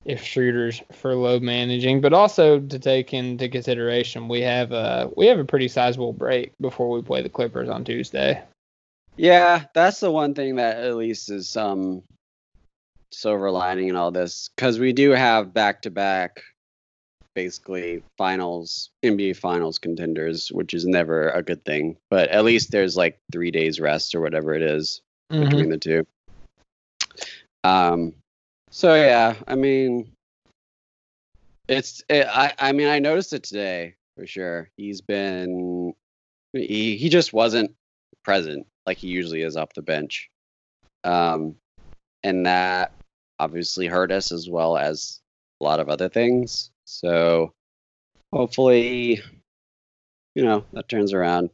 if 0.05 0.23
Schroeder's 0.23 0.81
for 0.93 1.15
load 1.15 1.41
managing, 1.41 2.01
but 2.01 2.13
also 2.13 2.59
to 2.59 2.79
take 2.79 3.13
into 3.13 3.49
consideration, 3.49 4.27
we 4.27 4.41
have 4.41 4.71
a 4.71 5.09
we 5.15 5.27
have 5.27 5.39
a 5.39 5.45
pretty 5.45 5.67
sizable 5.67 6.13
break 6.13 6.53
before 6.61 6.89
we 6.89 7.01
play 7.01 7.21
the 7.21 7.29
Clippers 7.29 7.69
on 7.69 7.83
Tuesday. 7.83 8.41
Yeah, 9.17 9.65
that's 9.73 9.99
the 9.99 10.11
one 10.11 10.33
thing 10.33 10.55
that 10.57 10.77
at 10.77 10.95
least 10.95 11.31
is 11.31 11.49
some 11.49 12.03
silver 13.11 13.49
lining 13.49 13.87
in 13.87 13.95
all 13.95 14.11
this 14.11 14.49
because 14.55 14.79
we 14.79 14.93
do 14.93 15.11
have 15.11 15.53
back 15.53 15.81
to 15.83 15.89
back, 15.89 16.41
basically 17.37 18.01
finals 18.17 18.89
NBA 19.05 19.37
finals 19.37 19.77
contenders, 19.77 20.51
which 20.51 20.73
is 20.73 20.87
never 20.87 21.29
a 21.29 21.43
good 21.43 21.63
thing. 21.65 21.95
But 22.09 22.29
at 22.29 22.43
least 22.43 22.71
there's 22.71 22.97
like 22.97 23.19
three 23.31 23.51
days 23.51 23.79
rest 23.79 24.15
or 24.15 24.21
whatever 24.21 24.55
it 24.55 24.63
is 24.63 25.03
between 25.29 25.69
the 25.69 25.77
two. 25.77 26.07
Um, 27.63 28.13
so 28.71 28.95
yeah, 28.95 29.35
I 29.47 29.53
mean, 29.53 30.11
it's 31.67 32.03
it, 32.09 32.25
I 32.27 32.53
I 32.57 32.71
mean 32.71 32.87
I 32.87 32.97
noticed 32.97 33.33
it 33.33 33.43
today 33.43 33.93
for 34.15 34.25
sure. 34.25 34.71
He's 34.75 35.01
been 35.01 35.93
he 36.53 36.97
he 36.97 37.07
just 37.07 37.33
wasn't 37.33 37.69
present 38.23 38.65
like 38.87 38.97
he 38.97 39.09
usually 39.09 39.43
is 39.43 39.57
off 39.57 39.75
the 39.75 39.83
bench, 39.83 40.31
um, 41.03 41.55
and 42.23 42.47
that 42.47 42.93
obviously 43.37 43.85
hurt 43.85 44.11
us 44.11 44.31
as 44.31 44.49
well 44.49 44.75
as 44.75 45.19
a 45.61 45.63
lot 45.63 45.79
of 45.79 45.87
other 45.87 46.09
things. 46.09 46.71
So 46.87 47.53
hopefully, 48.31 49.21
you 50.35 50.43
know 50.43 50.63
that 50.71 50.87
turns 50.87 51.11
around. 51.11 51.49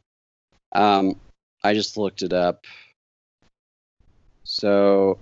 Um, 0.72 1.20
I 1.64 1.74
just 1.74 1.96
looked 1.96 2.22
it 2.22 2.32
up. 2.32 2.66
So, 4.44 5.18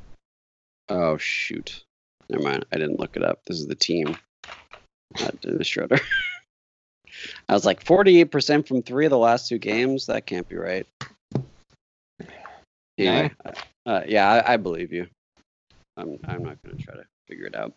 oh 0.90 1.16
shoot, 1.16 1.83
never 2.29 2.42
mind. 2.42 2.66
I 2.70 2.77
didn't 2.77 3.01
look 3.01 3.16
it 3.16 3.25
up. 3.25 3.42
This 3.46 3.59
is 3.59 3.66
the 3.66 3.75
team, 3.75 4.14
not 5.18 5.40
Dennis 5.40 5.66
Schroeder. 5.66 5.98
I 7.48 7.55
was 7.55 7.64
like 7.64 7.83
48% 7.83 8.68
from 8.68 8.83
three 8.83 9.07
of 9.07 9.11
the 9.11 9.18
last 9.18 9.48
two 9.48 9.59
games. 9.59 10.07
That 10.07 10.27
can't 10.27 10.48
be 10.48 10.57
right. 10.57 10.87
Anyway, 12.98 13.31
uh, 13.87 14.03
yeah, 14.07 14.31
I, 14.31 14.55
I 14.55 14.57
believe 14.59 14.92
you. 14.92 15.07
I'm 15.96 16.18
I'm 16.29 16.42
not 16.42 16.62
gonna 16.62 16.77
try 16.77 16.96
to 16.96 17.05
figure 17.27 17.46
it 17.46 17.57
out. 17.57 17.72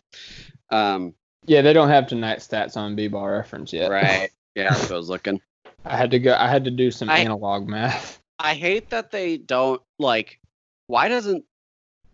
Um, 0.68 1.14
Yeah, 1.44 1.62
they 1.62 1.72
don't 1.72 1.88
have 1.88 2.06
tonight 2.06 2.38
stats 2.38 2.76
on 2.76 2.96
B-ball 2.96 3.28
reference 3.28 3.72
yet. 3.72 3.90
right. 3.90 4.30
Yeah, 4.56 4.70
that's 4.70 4.84
what 4.84 4.92
I 4.92 4.96
was 4.96 5.10
looking. 5.10 5.38
I 5.84 5.98
had 5.98 6.10
to 6.12 6.18
go. 6.18 6.34
I 6.34 6.48
had 6.48 6.64
to 6.64 6.70
do 6.70 6.90
some 6.90 7.10
I- 7.10 7.18
analog 7.18 7.68
math. 7.68 8.22
I 8.38 8.54
hate 8.54 8.88
that 8.88 9.10
they 9.10 9.36
don't 9.36 9.82
like. 9.98 10.40
Why 10.86 11.08
doesn't 11.08 11.44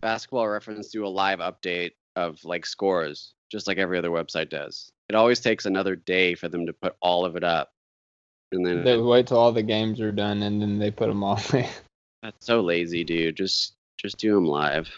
Basketball 0.01 0.49
Reference 0.49 0.89
do 0.89 1.05
a 1.05 1.07
live 1.07 1.39
update 1.39 1.91
of 2.17 2.43
like 2.43 2.65
scores, 2.65 3.33
just 3.49 3.65
like 3.65 3.77
every 3.77 3.97
other 3.97 4.09
website 4.09 4.49
does? 4.49 4.91
It 5.07 5.15
always 5.15 5.39
takes 5.39 5.65
another 5.65 5.95
day 5.95 6.35
for 6.35 6.49
them 6.49 6.65
to 6.65 6.73
put 6.73 6.97
all 7.01 7.23
of 7.23 7.37
it 7.37 7.45
up, 7.45 7.71
and 8.51 8.65
then 8.65 8.83
They 8.83 8.97
wait 8.97 9.27
till 9.27 9.37
all 9.37 9.53
the 9.53 9.63
games 9.63 10.01
are 10.01 10.11
done 10.11 10.43
and 10.43 10.61
then 10.61 10.79
they 10.79 10.91
put 10.91 11.07
them 11.07 11.23
all 11.23 11.39
in. 11.53 11.65
that's 12.21 12.45
so 12.45 12.59
lazy, 12.59 13.05
dude. 13.05 13.37
Just 13.37 13.75
just 13.97 14.17
do 14.17 14.35
them 14.35 14.45
live. 14.47 14.89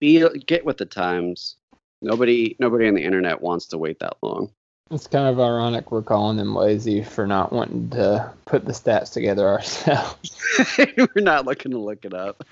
Be 0.00 0.24
get 0.46 0.64
with 0.64 0.76
the 0.78 0.86
times. 0.86 1.56
Nobody 2.02 2.56
nobody 2.58 2.88
on 2.88 2.94
the 2.94 3.02
internet 3.02 3.40
wants 3.40 3.66
to 3.66 3.78
wait 3.78 4.00
that 4.00 4.16
long. 4.22 4.50
It's 4.90 5.06
kind 5.06 5.26
of 5.26 5.40
ironic 5.40 5.90
we're 5.90 6.02
calling 6.02 6.36
them 6.36 6.54
lazy 6.54 7.02
for 7.02 7.26
not 7.26 7.50
wanting 7.50 7.88
to 7.90 8.30
put 8.44 8.66
the 8.66 8.72
stats 8.72 9.10
together 9.10 9.48
ourselves. 9.48 10.36
We're 10.78 11.22
not 11.22 11.46
looking 11.46 11.72
to 11.72 11.78
look 11.78 12.04
it 12.04 12.12
up. 12.12 12.44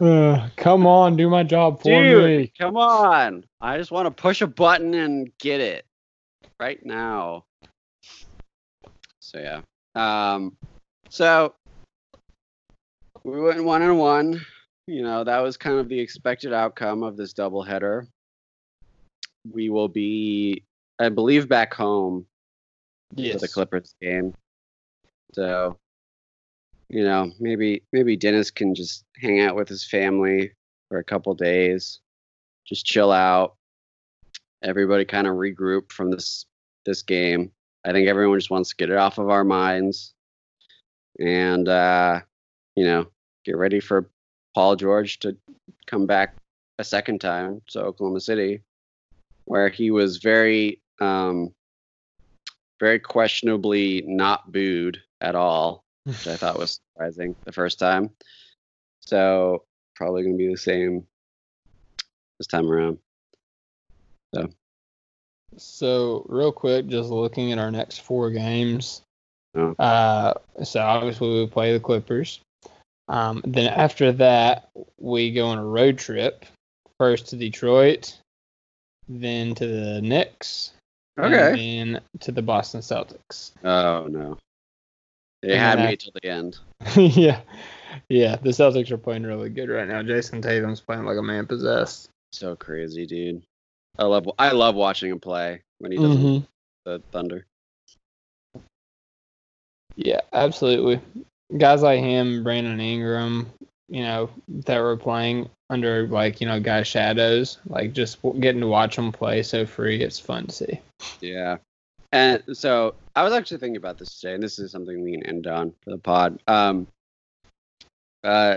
Uh, 0.00 0.48
come 0.56 0.84
on, 0.84 1.16
do 1.16 1.28
my 1.30 1.44
job 1.44 1.80
for 1.80 1.90
Dude, 2.02 2.40
me. 2.40 2.52
come 2.58 2.76
on. 2.76 3.44
I 3.60 3.78
just 3.78 3.92
want 3.92 4.06
to 4.06 4.10
push 4.10 4.40
a 4.40 4.48
button 4.48 4.94
and 4.94 5.30
get 5.38 5.60
it 5.60 5.86
right 6.58 6.84
now. 6.84 7.44
So 9.20 9.38
yeah. 9.38 9.60
Um 9.94 10.56
so 11.08 11.54
we 13.22 13.40
went 13.40 13.62
one 13.62 13.82
and 13.82 13.98
one. 13.98 14.44
You 14.88 15.02
know, 15.02 15.22
that 15.22 15.38
was 15.38 15.56
kind 15.56 15.78
of 15.78 15.88
the 15.88 16.00
expected 16.00 16.52
outcome 16.52 17.04
of 17.04 17.16
this 17.16 17.32
doubleheader. 17.32 18.08
We 19.50 19.70
will 19.70 19.88
be 19.88 20.64
I 20.98 21.08
believe 21.08 21.48
back 21.48 21.72
home 21.72 22.26
for 23.14 23.20
Yes. 23.20 23.40
the 23.40 23.48
Clippers 23.48 23.94
game. 24.00 24.34
So, 25.32 25.78
you 26.88 27.04
know, 27.04 27.32
maybe 27.40 27.82
maybe 27.92 28.16
Dennis 28.16 28.50
can 28.50 28.74
just 28.74 29.04
hang 29.16 29.40
out 29.40 29.56
with 29.56 29.68
his 29.68 29.84
family 29.84 30.52
for 30.88 30.98
a 30.98 31.04
couple 31.04 31.32
days, 31.34 32.00
just 32.66 32.84
chill 32.84 33.12
out. 33.12 33.56
Everybody 34.62 35.04
kind 35.06 35.26
of 35.26 35.36
regroup 35.36 35.90
from 35.90 36.10
this 36.10 36.44
this 36.84 37.02
game, 37.02 37.52
I 37.84 37.92
think 37.92 38.08
everyone 38.08 38.38
just 38.38 38.50
wants 38.50 38.70
to 38.70 38.76
get 38.76 38.90
it 38.90 38.96
off 38.96 39.18
of 39.18 39.30
our 39.30 39.44
minds, 39.44 40.14
and 41.18 41.68
uh, 41.68 42.20
you 42.76 42.84
know, 42.84 43.06
get 43.44 43.56
ready 43.56 43.80
for 43.80 44.10
Paul 44.54 44.76
George 44.76 45.18
to 45.20 45.36
come 45.86 46.06
back 46.06 46.36
a 46.78 46.84
second 46.84 47.20
time 47.20 47.62
to 47.68 47.82
Oklahoma 47.82 48.20
City, 48.20 48.62
where 49.50 49.68
he 49.68 49.90
was 49.90 50.18
very, 50.18 50.80
um, 51.00 51.52
very 52.78 53.00
questionably 53.00 54.00
not 54.06 54.52
booed 54.52 55.02
at 55.20 55.34
all, 55.34 55.82
which 56.04 56.28
I 56.28 56.36
thought 56.36 56.56
was 56.56 56.78
surprising 56.94 57.34
the 57.42 57.50
first 57.50 57.80
time. 57.80 58.10
So 59.00 59.64
probably 59.96 60.22
going 60.22 60.34
to 60.34 60.38
be 60.38 60.48
the 60.48 60.56
same 60.56 61.04
this 62.38 62.46
time 62.46 62.70
around. 62.70 62.98
So 64.32 64.50
So 65.56 66.26
real 66.28 66.52
quick, 66.52 66.86
just 66.86 67.10
looking 67.10 67.50
at 67.50 67.58
our 67.58 67.72
next 67.72 68.02
four 68.02 68.30
games. 68.30 69.02
Oh. 69.56 69.74
Uh, 69.80 70.34
so 70.62 70.78
obviously 70.78 71.28
we 71.28 71.46
play 71.48 71.72
the 71.72 71.80
Clippers. 71.80 72.40
Um, 73.08 73.42
then 73.44 73.66
after 73.66 74.12
that, 74.12 74.70
we 74.96 75.32
go 75.32 75.46
on 75.46 75.58
a 75.58 75.64
road 75.64 75.98
trip. 75.98 76.46
First 76.98 77.30
to 77.30 77.36
Detroit, 77.36 78.16
then 79.10 79.54
to 79.56 79.66
the 79.66 80.00
Knicks, 80.02 80.72
Okay. 81.18 81.78
and 81.78 81.94
then 81.96 82.02
to 82.20 82.32
the 82.32 82.42
Boston 82.42 82.80
Celtics. 82.80 83.52
Oh 83.64 84.06
no. 84.08 84.38
They 85.42 85.52
And 85.52 85.60
had 85.60 85.78
me 85.80 85.84
I- 85.86 85.94
till 85.96 86.12
the 86.22 86.28
end. 86.28 86.58
yeah, 86.96 87.40
yeah. 88.08 88.36
The 88.36 88.50
Celtics 88.50 88.90
are 88.90 88.98
playing 88.98 89.24
really 89.24 89.48
good 89.50 89.68
right 89.68 89.88
now. 89.88 90.02
Jayson 90.02 90.40
Tatum's 90.42 90.80
playing 90.80 91.04
like 91.04 91.18
a 91.18 91.22
man 91.22 91.46
possessed. 91.46 92.08
So 92.32 92.54
crazy, 92.56 93.06
dude. 93.06 93.42
I 93.98 94.04
love 94.04 94.30
I 94.38 94.52
love 94.52 94.74
watching 94.76 95.10
him 95.10 95.18
play 95.20 95.60
when 95.78 95.92
he 95.92 95.98
does 95.98 96.16
Mhm. 96.16 96.46
the 96.84 97.02
Thunder. 97.10 97.44
Yeah, 99.96 100.20
absolutely. 100.32 101.00
Guys 101.58 101.82
like 101.82 102.00
him, 102.00 102.42
Brandon 102.44 102.80
Ingram, 102.80 103.50
you 103.88 104.02
know, 104.02 104.30
that 104.48 104.78
were 104.80 104.96
playing 104.96 105.50
under 105.70 106.06
like 106.08 106.40
you 106.40 106.46
know 106.46 106.60
guys' 106.60 106.88
shadows, 106.88 107.58
like 107.66 107.94
just 107.94 108.18
getting 108.40 108.60
to 108.60 108.66
watch 108.66 108.96
them 108.96 109.12
play 109.12 109.42
so 109.42 109.64
free, 109.64 110.02
it's 110.02 110.18
fun 110.18 110.48
to 110.48 110.52
see. 110.52 110.80
Yeah. 111.20 111.56
And 112.12 112.42
so 112.52 112.94
I 113.14 113.22
was 113.22 113.32
actually 113.32 113.58
thinking 113.58 113.76
about 113.76 113.96
this 113.96 114.20
today, 114.20 114.34
and 114.34 114.42
this 114.42 114.58
is 114.58 114.72
something 114.72 115.02
we 115.02 115.12
can 115.12 115.24
end 115.24 115.46
on 115.46 115.72
for 115.82 115.90
the 115.90 115.98
pod. 115.98 116.42
Um, 116.48 116.88
uh, 118.24 118.56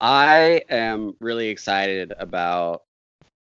I 0.00 0.62
am 0.68 1.16
really 1.18 1.48
excited 1.48 2.12
about 2.18 2.82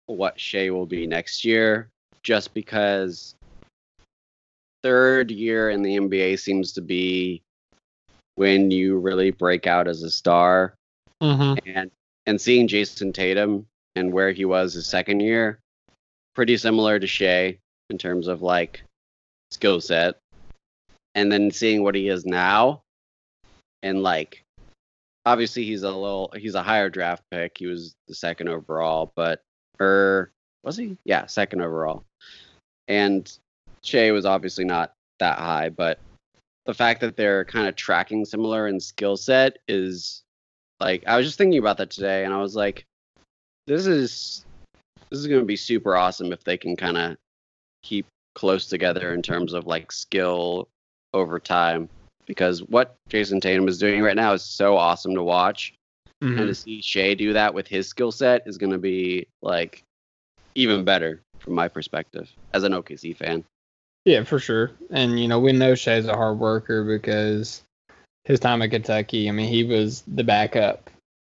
what 0.06 0.40
Shai 0.40 0.70
will 0.70 0.86
be 0.86 1.06
next 1.06 1.44
year, 1.44 1.90
just 2.24 2.54
because 2.54 3.36
third 4.84 5.32
year 5.32 5.70
in 5.70 5.82
the 5.82 5.98
NBA 5.98 6.40
seems 6.40 6.72
to 6.72 6.82
be 6.82 7.42
when 8.36 8.72
you 8.72 8.98
really 8.98 9.32
break 9.32 9.68
out 9.68 9.90
as 9.90 10.04
a 10.04 10.10
star. 10.10 10.74
Mm-hmm. 11.22 11.68
and 11.68 11.90
and 12.28 12.40
seeing 12.40 12.68
Jayson 12.68 13.14
Tatum 13.14 13.66
and 13.96 14.14
where 14.14 14.32
he 14.32 14.46
was 14.46 14.74
his 14.74 14.86
second 14.86 15.22
year, 15.22 15.60
pretty 16.36 16.58
similar 16.58 17.00
to 17.00 17.08
Shai 17.08 17.58
in 17.90 17.98
terms 17.98 18.28
of 18.28 18.44
like 18.44 18.84
skill 19.50 19.82
set, 19.82 20.20
and 21.16 21.32
then 21.32 21.50
seeing 21.50 21.82
what 21.82 21.96
he 21.96 22.10
is 22.10 22.26
now, 22.26 22.84
and 23.82 24.04
like 24.04 24.44
obviously 25.26 25.64
he's 25.64 25.84
a 25.84 25.90
little 25.90 26.32
he's 26.36 26.56
a 26.56 26.62
higher 26.62 26.90
draft 26.90 27.24
pick. 27.32 27.58
He 27.58 27.66
was 27.66 27.96
the 28.08 28.14
second 28.14 28.50
overall, 28.50 29.12
but 29.16 29.42
or 29.80 30.32
was 30.64 30.78
he? 30.78 30.98
Yeah, 31.06 31.26
second 31.26 31.62
overall, 31.62 32.04
and 32.88 33.32
Shai 33.84 34.12
was 34.12 34.26
obviously 34.26 34.66
not 34.66 34.94
that 35.20 35.40
high, 35.40 35.70
but 35.70 36.00
the 36.66 36.74
fact 36.74 37.00
that 37.00 37.16
they're 37.16 37.46
kind 37.46 37.68
of 37.68 37.76
tracking 37.78 38.26
similar 38.26 38.68
in 38.68 38.80
skill 38.82 39.16
set 39.16 39.60
is 39.70 40.24
like 40.80 41.04
I 41.08 41.18
was 41.18 41.26
just 41.26 41.38
thinking 41.38 41.60
about 41.60 41.78
that 41.78 41.90
today, 41.90 42.26
and 42.26 42.34
I 42.34 42.42
was 42.42 42.56
like, 42.56 42.86
this 43.66 43.86
is 43.86 44.46
this 45.10 45.20
is 45.20 45.28
going 45.28 45.40
to 45.42 45.46
be 45.46 45.56
super 45.56 45.96
awesome 45.96 46.32
if 46.34 46.44
they 46.44 46.58
can 46.58 46.76
kind 46.76 46.98
of 46.98 47.18
keep 47.84 48.06
close 48.36 48.68
together 48.68 49.14
in 49.14 49.22
terms 49.22 49.54
of 49.54 49.66
like 49.68 49.92
skill 49.92 50.68
over 51.14 51.40
time. 51.40 51.90
Because 52.26 52.62
what 52.64 52.96
Jayson 53.10 53.40
Tatum 53.40 53.70
is 53.70 53.78
doing 53.78 54.02
right 54.02 54.16
now 54.16 54.34
is 54.34 54.44
so 54.44 54.76
awesome 54.76 55.16
to 55.16 55.24
watch, 55.24 55.74
Mm-hmm. 56.24 56.40
and 56.40 56.48
to 56.48 56.56
see 56.56 56.82
Shai 56.82 57.14
do 57.14 57.34
that 57.34 57.54
with 57.54 57.68
his 57.68 57.88
skill 57.88 58.12
set 58.12 58.42
is 58.48 58.58
going 58.58 58.72
to 58.72 58.80
be 58.80 59.28
like 59.44 59.84
even 60.56 60.84
better 60.84 61.22
from 61.38 61.54
my 61.54 61.68
perspective 61.68 62.28
as 62.56 62.64
an 62.64 62.72
OKC 62.72 63.16
fan. 63.16 63.44
Yeah, 64.04 64.24
for 64.24 64.40
sure. 64.40 64.72
And 64.90 65.20
you 65.20 65.28
know, 65.28 65.40
we 65.40 65.52
know 65.52 65.76
Shai's 65.76 66.08
a 66.08 66.16
hard 66.16 66.40
worker 66.40 66.84
because 66.84 67.62
his 68.28 68.42
time 68.42 68.62
at 68.62 68.72
Kentucky, 68.72 69.30
I 69.30 69.32
mean, 69.32 69.48
he 69.48 69.64
was 69.64 70.04
the 70.06 70.24
backup 70.24 70.90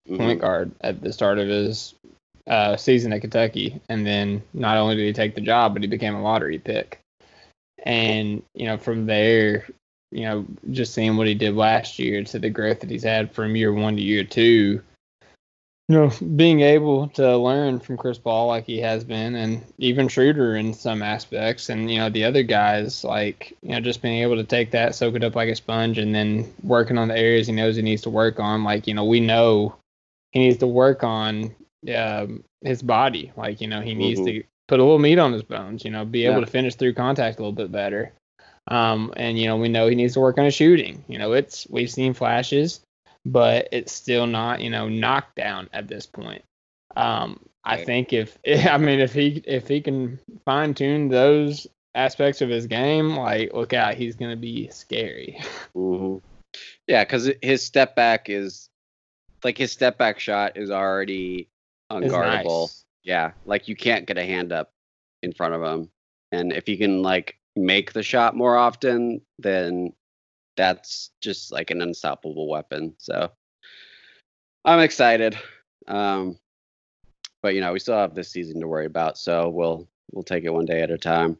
Mhm. 0.09 0.18
point 0.18 0.40
guard 0.40 0.72
at 0.83 1.00
the 1.00 1.12
start 1.12 1.38
of 1.38 1.48
his 1.48 1.94
uh, 2.46 2.76
season 2.76 3.12
at 3.12 3.20
Kentucky, 3.20 3.81
and 3.88 4.05
then 4.05 4.42
not 4.52 4.76
only 4.76 4.96
did 4.96 5.07
he 5.07 5.12
take 5.12 5.35
the 5.35 5.40
job, 5.40 5.72
but 5.72 5.83
he 5.83 5.88
became 5.88 6.14
a 6.14 6.22
lottery 6.22 6.59
pick. 6.59 6.98
And 7.85 8.42
you 8.55 8.66
know, 8.66 8.76
from 8.76 9.07
there, 9.07 9.66
you 10.11 10.24
know, 10.24 10.44
just 10.70 10.92
seeing 10.92 11.16
what 11.16 11.28
he 11.28 11.35
did 11.35 11.55
last 11.55 11.98
year 11.98 12.22
to 12.24 12.38
the 12.38 12.50
growth 12.50 12.81
that 12.81 12.90
he's 12.90 13.05
had 13.05 13.33
from 13.33 13.57
year 13.57 13.72
one 13.72 13.96
to 13.96 14.02
year 14.02 14.24
two, 14.24 14.83
you 15.92 15.98
know, 15.98 16.11
being 16.37 16.61
able 16.61 17.09
to 17.09 17.37
learn 17.37 17.78
from 17.78 17.98
Chris 17.98 18.16
Paul 18.16 18.46
like 18.46 18.64
he 18.64 18.78
has 18.78 19.05
been, 19.05 19.35
and 19.35 19.62
even 19.76 20.09
Schroeder 20.09 20.57
in 20.57 20.72
some 20.72 21.02
aspects, 21.02 21.68
and 21.68 21.90
you 21.90 21.98
know, 21.98 22.09
the 22.09 22.24
other 22.24 22.42
guys 22.42 23.05
like 23.05 23.55
you 23.62 23.72
know, 23.72 23.81
just 23.81 24.00
being 24.00 24.22
able 24.22 24.37
to 24.37 24.44
take 24.44 24.70
that, 24.70 24.94
soak 24.94 25.16
it 25.16 25.22
up 25.22 25.37
like 25.37 25.50
a 25.50 25.55
sponge, 25.55 25.98
and 25.98 26.14
then 26.14 26.50
working 26.62 26.96
on 26.96 27.09
the 27.09 27.18
areas 27.18 27.46
he 27.46 27.52
knows 27.52 27.76
he 27.76 27.83
needs 27.83 28.00
to 28.02 28.11
work 28.11 28.40
on. 28.40 28.64
Like 28.64 28.87
you 28.87 28.94
know, 28.94 29.05
we 29.05 29.20
know 29.20 29.76
he 30.31 30.40
needs 30.40 30.57
to 30.59 30.66
work 30.66 31.05
on 31.05 31.55
um, 31.94 32.42
his 32.62 32.81
body. 32.81 33.31
Like 33.37 33.61
you 33.61 33.68
know, 33.68 33.83
he 33.83 33.92
needs 33.92 34.20
to 34.22 34.42
put 34.68 34.81
a 34.81 34.83
little 34.83 34.98
meat 34.98 35.18
on 35.18 35.35
his 35.35 35.42
bones. 35.42 35.85
You 35.85 35.90
know, 35.90 36.07
be 36.07 36.24
able 36.24 36.37
Yeah. 36.37 36.46
to 36.46 36.50
finish 36.50 36.74
through 36.74 36.94
contact 36.94 37.38
a 37.38 37.42
little 37.42 37.52
bit 37.52 37.70
better. 37.70 38.12
Um, 38.66 39.12
and 39.18 39.38
you 39.38 39.46
know, 39.46 39.59
we 39.59 39.68
know 39.68 39.88
he 39.88 39.94
needs 39.94 40.14
to 40.14 40.20
work 40.20 40.38
on 40.38 40.46
his 40.46 40.55
shooting. 40.55 41.05
You 41.07 41.18
know, 41.18 41.33
it's 41.33 41.66
we've 41.68 41.90
seen 41.90 42.14
flashes, 42.14 42.81
but 43.24 43.68
it's 43.72 43.92
still 43.92 44.26
not 44.26 44.61
you 44.61 44.70
know 44.70 44.88
knocked 44.88 45.37
down 45.37 45.68
at 45.72 45.88
this 45.88 46.06
point. 46.06 46.42
Um, 46.96 47.40
I 47.64 47.85
think 47.85 48.12
if 48.12 48.38
I 48.46 48.78
mean 48.78 49.00
if 49.00 49.12
he 49.12 49.42
if 49.46 49.68
he 49.68 49.80
can 49.80 50.18
fine 50.44 50.74
tune 50.74 51.08
those 51.08 51.66
aspects 51.94 52.40
of 52.40 52.48
his 52.48 52.66
game, 52.66 53.16
like 53.16 53.52
look 53.52 53.72
out, 53.72 53.94
he's 53.94 54.16
gonna 54.16 54.37
be 54.37 54.68
scary. 54.70 55.40
hmm 55.74 56.16
Yeah, 56.87 57.04
because 57.04 57.30
his 57.42 57.64
step 57.64 57.94
back 57.96 58.28
is 58.28 58.68
like 59.44 59.58
his 59.58 59.72
step 59.72 59.98
back 59.98 60.18
shot 60.18 60.56
is 60.56 60.70
already 60.70 61.48
unguardable. 61.90 62.64
nice. 62.64 62.85
Yeah, 63.04 63.32
like 63.44 63.68
you 63.68 63.76
can't 63.76 64.06
get 64.06 64.18
a 64.18 64.24
hand 64.24 64.52
up 64.52 64.72
in 65.22 65.32
front 65.32 65.54
of 65.54 65.62
him, 65.62 65.90
and 66.30 66.52
if 66.52 66.66
he 66.66 66.76
can 66.76 67.02
like 67.02 67.38
make 67.56 67.92
the 67.92 68.02
shot 68.02 68.37
more 68.37 68.56
often, 68.56 69.20
then 69.38 69.92
that's 70.57 71.11
just 71.21 71.53
like 71.53 71.71
an 71.71 71.83
unstoppable 71.83 72.49
weapon. 72.49 72.95
So 72.99 73.31
I'm 74.65 74.81
excited. 74.81 75.37
Um, 75.88 76.38
but 77.43 77.55
you 77.55 77.61
know, 77.61 77.73
we 77.73 77.81
still 77.81 77.97
have 77.97 78.15
this 78.15 78.31
season 78.31 78.61
to 78.61 78.69
worry 78.69 78.87
about, 78.87 79.19
so 79.19 79.49
we'll 79.49 79.88
we'll 80.12 80.23
take 80.23 80.45
it 80.45 80.51
one 80.51 80.65
day 80.65 80.83
at 80.83 80.91
a 80.91 80.99
time. 80.99 81.37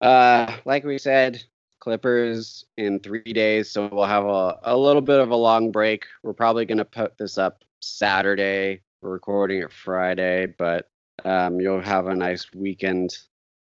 Uh, 0.00 0.56
like 0.64 0.84
we 0.84 0.98
said, 0.98 1.42
Clippers 1.80 2.64
in 2.78 3.00
three 3.00 3.32
days, 3.32 3.70
so 3.70 3.88
we'll 3.92 4.06
have 4.06 4.24
a, 4.24 4.58
a 4.62 4.76
little 4.76 5.02
bit 5.02 5.20
of 5.20 5.30
a 5.30 5.36
long 5.36 5.70
break. 5.70 6.06
We're 6.22 6.32
probably 6.32 6.64
gonna 6.64 6.84
put 6.84 7.18
this 7.18 7.36
up 7.36 7.64
Saturday. 7.80 8.80
We're 9.02 9.12
recording 9.12 9.60
it 9.60 9.72
Friday, 9.72 10.46
but 10.46 10.88
um, 11.24 11.60
you'll 11.60 11.82
have 11.82 12.06
a 12.06 12.16
nice 12.16 12.46
weekend 12.54 13.18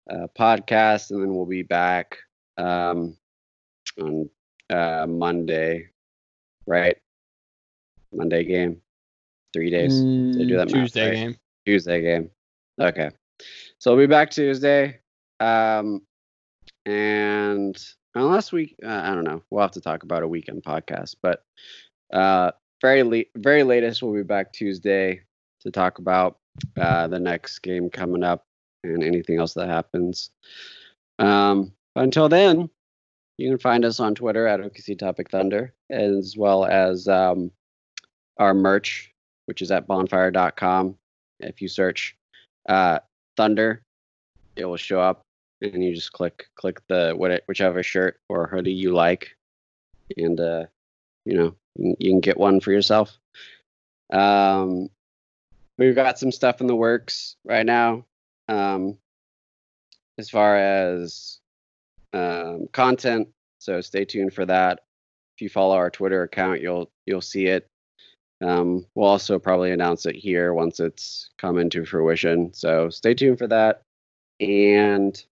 uh, 0.10 0.28
podcast, 0.38 1.10
and 1.10 1.22
then 1.22 1.34
we'll 1.36 1.47
be 1.47 1.64
back 1.64 2.20
um, 2.58 3.18
on 3.99 4.30
uh, 4.72 5.05
Monday, 5.07 5.89
right? 6.67 6.97
Monday 8.13 8.43
game, 8.43 8.82
three 9.53 9.69
days. 9.69 10.07
They 10.38 10.45
do 10.45 10.57
that 10.57 10.69
math, 10.69 10.93
Mm, 10.93 10.93
Tuesday 10.93 11.07
right? 11.07 11.13
game. 11.13 11.36
Tuesday 11.65 12.01
game. 12.01 12.32
Okay. 12.80 13.11
So 13.80 13.95
we'll 13.95 14.07
be 14.07 14.11
back 14.11 14.32
Tuesday. 14.32 14.99
Um, 15.39 16.01
and 16.86 17.82
unless 18.15 18.51
we, 18.51 18.76
uh, 18.84 19.01
I 19.03 19.13
don't 19.15 19.24
know, 19.24 19.43
we'll 19.49 19.61
have 19.61 19.72
to 19.72 19.82
talk 19.82 20.03
about 20.03 20.24
a 20.24 20.28
weekend 20.28 20.63
podcast. 20.63 21.15
But 21.22 21.43
uh, 22.13 22.51
very 22.82 23.03
late, 23.03 23.30
very 23.36 23.63
latest, 23.63 24.01
we'll 24.03 24.13
be 24.13 24.24
back 24.24 24.51
Tuesday 24.53 25.22
to 25.61 25.72
talk 25.72 25.99
about 25.99 26.38
uh, 26.80 27.07
the 27.07 27.19
next 27.19 27.59
game 27.59 27.89
coming 27.89 28.24
up 28.24 28.45
and 28.84 29.03
anything 29.03 29.39
else 29.39 29.53
that 29.53 29.67
happens. 29.69 30.32
Um, 31.19 31.72
but 31.93 32.03
until 32.03 32.30
then, 32.30 32.69
you 33.42 33.50
can 33.50 33.58
find 33.58 33.84
us 33.84 34.00
on 34.00 34.14
Twitter 34.14 34.46
at 34.46 34.60
OKC 34.60 34.98
Topic 34.98 35.30
Thunder, 35.32 35.74
as 35.89 36.38
well 36.38 36.64
as 36.64 37.08
um, 37.08 37.52
our 38.38 38.54
merch, 38.54 39.12
which 39.46 39.64
is 39.64 39.72
at 39.72 39.88
bonfire.com. 39.88 40.96
If 41.39 41.60
you 41.60 41.68
search 41.68 42.16
uh, 42.70 43.00
Thunder, 43.36 43.82
it 44.56 44.66
will 44.66 44.78
show 44.78 45.02
up. 45.02 45.26
and 45.62 45.84
you 45.84 45.96
just 45.96 46.14
click 46.14 46.48
click 46.56 46.82
the 46.88 47.14
what 47.18 47.44
whichever 47.48 47.82
shirt 47.82 48.20
or 48.30 48.46
hoodie 48.46 48.74
you 48.74 48.94
like, 48.94 49.36
and 50.18 50.39
uh, 50.39 50.66
you 51.26 51.36
know 51.36 51.56
you, 51.76 51.96
you 52.00 52.12
can 52.12 52.20
get 52.20 52.38
one 52.38 52.60
for 52.60 52.72
yourself. 52.72 53.18
Um, 54.14 54.89
we've 55.80 55.96
got 55.96 56.20
some 56.20 56.32
stuff 56.32 56.62
in 56.62 56.68
the 56.68 56.76
works 56.76 57.38
right 57.44 57.66
now. 57.66 58.06
Um, 58.48 58.98
as 60.20 60.30
far 60.30 60.58
as 60.58 61.41
um, 62.14 62.68
content, 62.72 63.28
so 63.59 63.82
stay 63.82 64.05
tuned 64.05 64.34
for 64.34 64.45
that. 64.45 64.82
If 65.36 65.41
you 65.41 65.49
follow 65.49 65.76
our 65.76 65.89
Twitter 65.89 66.24
account, 66.24 66.62
you'll 66.62 66.91
you'll 67.05 67.22
see 67.22 67.47
it. 67.47 67.68
Um, 68.41 68.86
we'll 68.95 69.07
also 69.07 69.38
probably 69.38 69.72
announce 69.72 70.05
it 70.05 70.16
here 70.16 70.53
once 70.53 70.80
it's 70.80 71.30
come 71.38 71.57
into 71.57 71.86
fruition. 71.86 72.53
So 72.53 72.89
stay 72.89 73.14
tuned 73.14 73.38
for 73.38 73.47
that. 73.47 73.84
And 74.39 75.24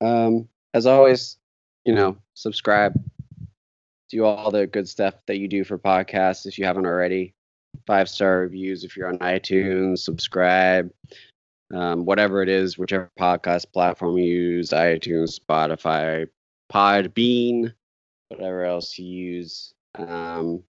um, 0.00 0.48
as 0.74 0.86
always, 0.86 1.38
you 1.86 1.94
know, 1.94 2.18
subscribe, 2.34 2.92
do 4.10 4.24
all 4.24 4.50
the 4.50 4.66
good 4.66 4.88
stuff 4.88 5.14
that 5.26 5.38
you 5.38 5.48
do 5.48 5.64
for 5.64 5.78
podcasts 5.78 6.46
if 6.46 6.58
you 6.58 6.66
haven't 6.66 6.86
already. 6.86 7.32
Five 7.86 8.08
star 8.08 8.40
reviews 8.40 8.84
if 8.84 8.96
you're 8.96 9.08
on 9.08 9.18
iTunes, 9.18 9.98
subscribe, 10.00 10.90
um, 11.72 12.04
whatever 12.04 12.42
it 12.42 12.48
is, 12.48 12.76
whichever 12.78 13.10
podcast 13.18 13.72
platform 13.72 14.18
you 14.18 14.24
use, 14.24 14.70
iTunes, 14.70 15.38
Spotify, 15.38 16.28
Podbean, 16.72 17.72
whatever 18.28 18.64
else 18.64 18.98
you 18.98 19.06
use. 19.06 19.74
Um, 19.94 20.62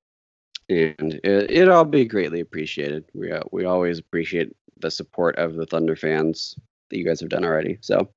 and 0.69 1.19
it, 1.23 1.51
it'll 1.51 1.75
all 1.75 1.85
be 1.85 2.05
greatly 2.05 2.39
appreciated. 2.39 3.05
We 3.13 3.31
uh, 3.31 3.43
we 3.51 3.65
always 3.65 3.99
appreciate 3.99 4.55
the 4.79 4.91
support 4.91 5.37
of 5.37 5.55
the 5.55 5.65
Thunder 5.65 5.95
fans 5.95 6.55
that 6.89 6.97
you 6.97 7.05
guys 7.05 7.19
have 7.19 7.29
done 7.29 7.45
already. 7.45 7.77
So 7.81 8.09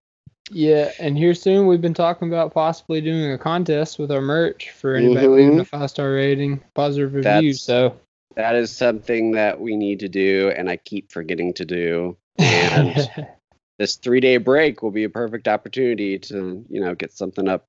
yeah, 0.50 0.92
and 0.98 1.16
here 1.16 1.34
soon 1.34 1.66
we've 1.66 1.80
been 1.80 1.94
talking 1.94 2.28
about 2.28 2.54
possibly 2.54 3.00
doing 3.00 3.32
a 3.32 3.38
contest 3.38 3.98
with 3.98 4.10
our 4.10 4.20
merch 4.20 4.70
for 4.70 4.94
anybody 4.94 5.26
mm-hmm. 5.26 5.34
leaving 5.34 5.60
a 5.60 5.64
five 5.64 5.90
star 5.90 6.12
rating, 6.12 6.62
positive 6.74 7.14
review. 7.14 7.52
So 7.52 7.98
that 8.36 8.54
is 8.54 8.74
something 8.74 9.32
that 9.32 9.60
we 9.60 9.76
need 9.76 10.00
to 10.00 10.08
do, 10.08 10.52
and 10.56 10.70
I 10.70 10.76
keep 10.76 11.12
forgetting 11.12 11.52
to 11.54 11.64
do. 11.64 12.16
And 12.38 13.26
this 13.78 13.96
three 13.96 14.20
day 14.20 14.36
break 14.36 14.82
will 14.82 14.90
be 14.90 15.04
a 15.04 15.10
perfect 15.10 15.48
opportunity 15.48 16.18
to 16.18 16.64
you 16.68 16.80
know 16.80 16.94
get 16.94 17.12
something 17.12 17.48
up 17.48 17.66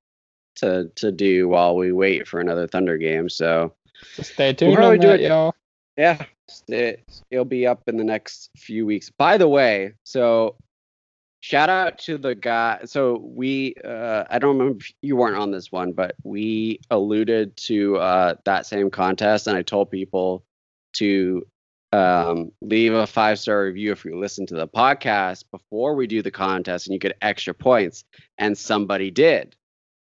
to 0.56 0.90
to 0.96 1.12
do 1.12 1.48
while 1.48 1.76
we 1.76 1.92
wait 1.92 2.28
for 2.28 2.40
another 2.40 2.68
Thunder 2.68 2.98
game. 2.98 3.30
So, 3.30 3.74
stay 4.22 4.54
tuned 4.54 4.78
we'll 4.78 4.92
on 4.92 5.00
that, 5.00 5.20
it, 5.20 5.28
y'all. 5.28 5.56
Yeah, 5.98 6.24
it, 6.68 7.04
it'll 7.30 7.46
be 7.46 7.68
up 7.68 7.84
in 7.88 7.98
the 7.98 8.04
next 8.04 8.50
few 8.56 8.86
weeks. 8.86 9.10
By 9.10 9.38
the 9.38 9.48
way, 9.48 9.94
so 10.04 10.56
shout 11.42 11.70
out 11.70 11.98
to 11.98 12.18
the 12.18 12.36
guy 12.36 12.80
so 12.84 13.18
we 13.18 13.74
uh, 13.86 14.26
i 14.30 14.38
don't 14.38 14.58
remember 14.58 14.80
if 14.80 14.92
you 15.02 15.16
weren't 15.16 15.38
on 15.38 15.52
this 15.52 15.72
one 15.72 15.94
but 15.94 16.14
we 16.24 16.80
alluded 16.90 17.56
to 17.56 17.96
uh, 17.98 18.36
that 18.44 18.66
same 18.66 18.90
contest 18.90 19.48
and 19.48 19.56
i 19.56 19.62
told 19.62 19.90
people 19.90 20.44
to 20.92 21.46
um, 21.92 22.52
leave 22.62 22.94
a 22.94 23.08
five 23.08 23.40
star 23.40 23.64
review 23.64 23.92
if 23.92 24.06
you 24.06 24.20
listen 24.20 24.46
to 24.48 24.56
the 24.56 24.68
podcast 24.68 25.44
before 25.52 25.96
we 25.96 26.08
do 26.08 26.22
the 26.22 26.32
contest 26.32 26.88
and 26.88 26.94
you 26.94 27.00
get 27.00 27.18
extra 27.22 27.54
points 27.54 28.04
and 28.38 28.58
somebody 28.58 29.10
did 29.10 29.56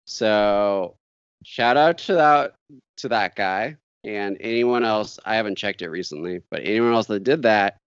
so 0.06 0.96
shout 1.44 1.76
out 1.76 1.98
to 1.98 2.14
that 2.14 2.54
to 2.98 3.08
that 3.08 3.34
guy 3.34 3.76
and 4.04 4.36
anyone 4.40 4.84
else 4.84 5.18
i 5.24 5.36
haven't 5.36 5.56
checked 5.56 5.82
it 5.82 5.88
recently 5.88 6.40
but 6.50 6.60
anyone 6.64 6.92
else 6.92 7.06
that 7.06 7.24
did 7.24 7.42
that 7.42 7.78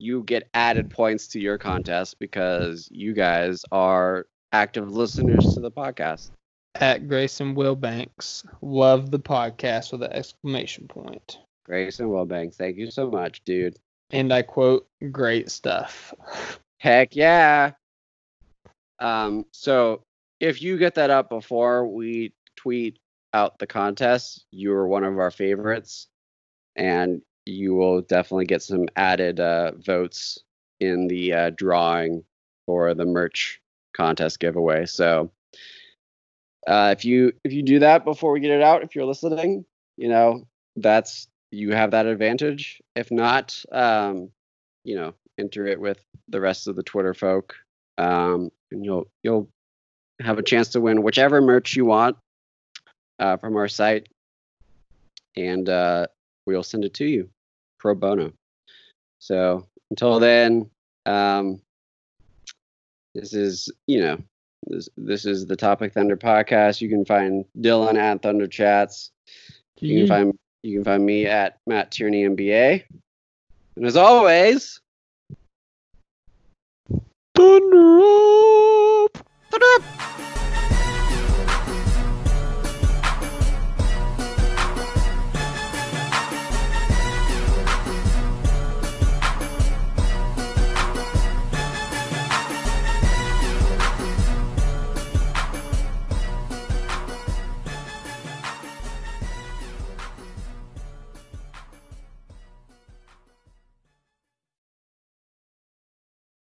you 0.00 0.22
get 0.22 0.48
added 0.54 0.90
points 0.90 1.28
to 1.28 1.40
your 1.40 1.58
contest 1.58 2.18
because 2.18 2.88
you 2.90 3.12
guys 3.12 3.62
are 3.70 4.26
active 4.52 4.90
listeners 4.90 5.54
to 5.54 5.60
the 5.60 5.70
podcast. 5.70 6.30
At 6.76 7.06
Grayson 7.06 7.54
Wilbanks, 7.54 8.46
love 8.62 9.10
the 9.10 9.18
podcast 9.18 9.92
with 9.92 10.02
an 10.02 10.12
exclamation 10.12 10.88
point. 10.88 11.38
Grayson 11.70 12.08
Wilbanks, 12.08 12.56
thank 12.56 12.76
you 12.76 12.90
so 12.90 13.08
much, 13.08 13.44
dude. 13.44 13.78
And 14.10 14.32
I 14.32 14.42
quote, 14.42 14.88
great 15.12 15.52
stuff. 15.52 16.12
Heck 16.78 17.14
yeah. 17.14 17.70
Um, 18.98 19.46
so 19.52 20.02
if 20.40 20.60
you 20.60 20.78
get 20.78 20.96
that 20.96 21.10
up 21.10 21.30
before 21.30 21.86
we 21.86 22.32
tweet 22.56 22.98
out 23.34 23.60
the 23.60 23.68
contest, 23.68 24.46
you 24.50 24.72
are 24.72 24.88
one 24.88 25.04
of 25.04 25.16
our 25.20 25.30
favorites. 25.30 26.08
And 26.74 27.22
you 27.46 27.76
will 27.76 28.00
definitely 28.00 28.46
get 28.46 28.62
some 28.62 28.88
added 28.96 29.38
uh, 29.38 29.70
votes 29.76 30.40
in 30.80 31.06
the 31.06 31.32
uh, 31.32 31.50
drawing 31.50 32.24
for 32.66 32.94
the 32.94 33.06
merch 33.06 33.60
contest 33.96 34.40
giveaway. 34.40 34.86
So 34.86 35.30
uh, 36.66 36.92
if 36.98 37.04
you 37.04 37.32
if 37.44 37.52
you 37.52 37.62
do 37.62 37.78
that 37.78 38.04
before 38.04 38.32
we 38.32 38.40
get 38.40 38.50
it 38.50 38.62
out, 38.62 38.82
if 38.82 38.96
you're 38.96 39.06
listening, 39.06 39.64
you 39.96 40.08
know 40.08 40.48
that's 40.74 41.28
you 41.50 41.72
have 41.72 41.90
that 41.92 42.06
advantage. 42.06 42.80
If 42.94 43.10
not, 43.10 43.62
um, 43.72 44.30
you 44.84 44.96
know, 44.96 45.14
enter 45.38 45.66
it 45.66 45.80
with 45.80 46.02
the 46.28 46.40
rest 46.40 46.68
of 46.68 46.76
the 46.76 46.82
Twitter 46.82 47.14
folk, 47.14 47.54
um, 47.98 48.50
and 48.70 48.84
you'll 48.84 49.08
you'll 49.22 49.48
have 50.20 50.38
a 50.38 50.42
chance 50.42 50.68
to 50.68 50.80
win 50.80 51.02
whichever 51.02 51.40
merch 51.40 51.74
you 51.76 51.84
want 51.84 52.16
uh, 53.18 53.36
from 53.36 53.56
our 53.56 53.68
site. 53.68 54.08
And 55.36 55.68
uh, 55.68 56.06
we'll 56.46 56.62
send 56.62 56.84
it 56.84 56.94
to 56.94 57.06
you 57.06 57.30
pro 57.78 57.94
bono. 57.94 58.32
So 59.18 59.66
until 59.90 60.18
then, 60.18 60.70
um, 61.06 61.60
this 63.14 63.32
is 63.32 63.70
you 63.86 64.00
know 64.00 64.18
this 64.66 64.88
this 64.96 65.24
is 65.24 65.46
the 65.46 65.56
Topic 65.56 65.92
Thunder 65.92 66.16
podcast. 66.16 66.80
You 66.80 66.88
can 66.88 67.04
find 67.04 67.44
Dylan 67.58 67.96
at 67.96 68.22
Thunder 68.22 68.46
Chats. 68.46 69.10
You 69.78 70.00
can 70.00 70.06
find 70.08 70.38
you 70.62 70.74
can 70.76 70.84
find 70.84 71.04
me 71.04 71.26
at 71.26 71.58
Matt 71.66 71.90
Tierney 71.90 72.24
MBA. 72.24 72.84
And 73.76 73.86
as 73.86 73.96
always, 73.96 74.80
Thunder 77.34 78.00